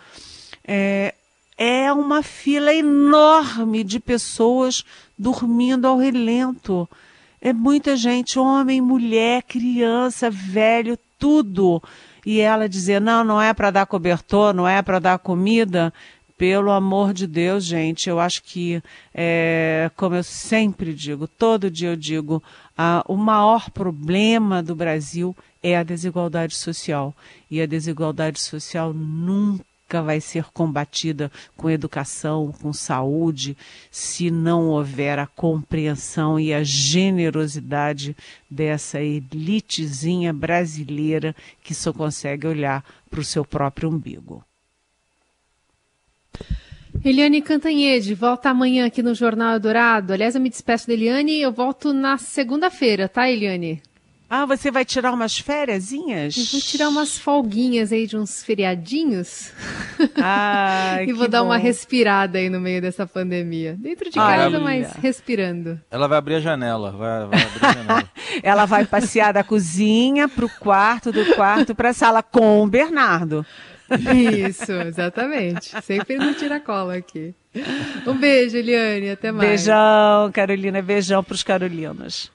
É, 0.64 1.16
é 1.58 1.92
uma 1.92 2.22
fila 2.22 2.72
enorme 2.72 3.84
de 3.84 4.00
pessoas 4.00 4.86
dormindo 5.18 5.88
ao 5.88 5.98
relento. 5.98 6.88
É 7.42 7.52
muita 7.52 7.96
gente, 7.96 8.38
homem, 8.38 8.80
mulher, 8.80 9.42
criança, 9.42 10.30
velho, 10.30 10.96
tudo. 11.18 11.82
E 12.24 12.40
ela 12.40 12.70
dizer: 12.70 13.02
não, 13.02 13.24
não 13.24 13.42
é 13.42 13.52
para 13.52 13.72
dar 13.72 13.88
cobertor, 13.88 14.54
não 14.54 14.68
é 14.68 14.80
para 14.84 15.00
dar 15.00 15.18
comida. 15.18 15.92
Pelo 16.42 16.72
amor 16.72 17.14
de 17.14 17.28
Deus, 17.28 17.64
gente, 17.64 18.10
eu 18.10 18.20
acho 18.20 18.42
que, 18.42 18.82
é, 19.14 19.92
como 19.96 20.16
eu 20.16 20.24
sempre 20.24 20.92
digo, 20.92 21.28
todo 21.28 21.70
dia 21.70 21.90
eu 21.90 21.96
digo, 21.96 22.42
a, 22.76 23.06
o 23.08 23.16
maior 23.16 23.70
problema 23.70 24.64
do 24.64 24.74
Brasil 24.74 25.38
é 25.62 25.78
a 25.78 25.84
desigualdade 25.84 26.56
social. 26.56 27.16
E 27.48 27.62
a 27.62 27.68
desigualdade 27.68 28.40
social 28.40 28.92
nunca 28.92 30.02
vai 30.02 30.20
ser 30.20 30.46
combatida 30.46 31.32
com 31.56 31.70
educação, 31.70 32.52
com 32.52 32.74
saúde, 32.74 33.56
se 33.92 34.32
não 34.32 34.70
houver 34.70 35.20
a 35.20 35.28
compreensão 35.28 36.40
e 36.40 36.56
a 36.56 36.64
generosidade 36.64 38.18
dessa 38.50 39.00
elitezinha 39.00 40.34
brasileira 40.34 41.36
que 41.64 41.76
só 41.76 41.94
consegue 41.94 42.48
olhar 42.48 42.84
para 43.12 43.20
o 43.20 43.24
seu 43.24 43.46
próprio 43.46 43.92
umbigo. 43.92 44.44
Eliane 47.04 47.42
Cantanhede, 47.42 48.14
volta 48.14 48.50
amanhã 48.50 48.86
aqui 48.86 49.02
no 49.02 49.16
Jornal 49.16 49.60
Dourado. 49.60 50.14
Aliás, 50.14 50.36
eu 50.36 50.42
me 50.42 50.50
despeço 50.50 50.88
da 50.88 50.94
Eliane 50.94 51.34
e 51.34 51.42
eu 51.42 51.52
volto 51.52 51.94
na 51.94 52.18
segunda-feira, 52.18 53.10
tá, 53.10 53.30
Eliane? 53.30 53.82
Ah, 54.34 54.46
você 54.46 54.72
vai 54.72 54.86
tirar 54.86 55.12
umas 55.12 55.38
fériasinhas? 55.38 56.38
Eu 56.38 56.46
vou 56.46 56.62
tirar 56.62 56.88
umas 56.88 57.18
folguinhas 57.18 57.92
aí 57.92 58.08
de 58.08 58.16
uns 58.16 58.42
feriadinhos. 58.42 59.52
Ah, 60.18 60.98
e 61.06 61.14
vou 61.14 61.28
dar 61.28 61.42
bom. 61.42 61.50
uma 61.50 61.58
respirada 61.58 62.40
aí 62.40 62.50
no 62.50 62.60
meio 62.60 62.82
dessa 62.82 63.06
pandemia. 63.06 63.76
Dentro 63.78 64.10
de 64.10 64.16
casa, 64.16 64.60
mas 64.60 64.92
respirando. 64.94 65.80
Ela 65.92 66.08
vai 66.08 66.18
abrir 66.18 66.36
a 66.36 66.40
janela. 66.40 66.92
Vai, 66.92 67.28
vai 67.28 67.44
abrir 67.44 67.66
a 67.66 67.74
janela. 67.74 68.10
Ela 68.42 68.66
vai 68.66 68.86
passear 68.86 69.32
da 69.32 69.44
cozinha 69.44 70.28
para 70.28 70.46
o 70.46 70.50
quarto, 70.50 71.12
do 71.12 71.24
quarto 71.36 71.76
para 71.76 71.90
a 71.90 71.94
sala 71.94 72.24
com 72.24 72.64
o 72.64 72.68
Bernardo. 72.68 73.46
Isso, 74.48 74.72
exatamente. 74.72 75.70
Sempre 75.84 76.18
no 76.18 76.34
tira-cola 76.34 76.96
aqui. 76.96 77.34
Um 78.08 78.18
beijo, 78.18 78.58
Eliane. 78.58 79.10
Até 79.12 79.32
mais. 79.32 79.48
Beijão, 79.48 80.32
Carolina. 80.32 80.82
Beijão 80.82 81.24
para 81.24 81.36
os 81.36 81.44
carolinos. 81.44 82.32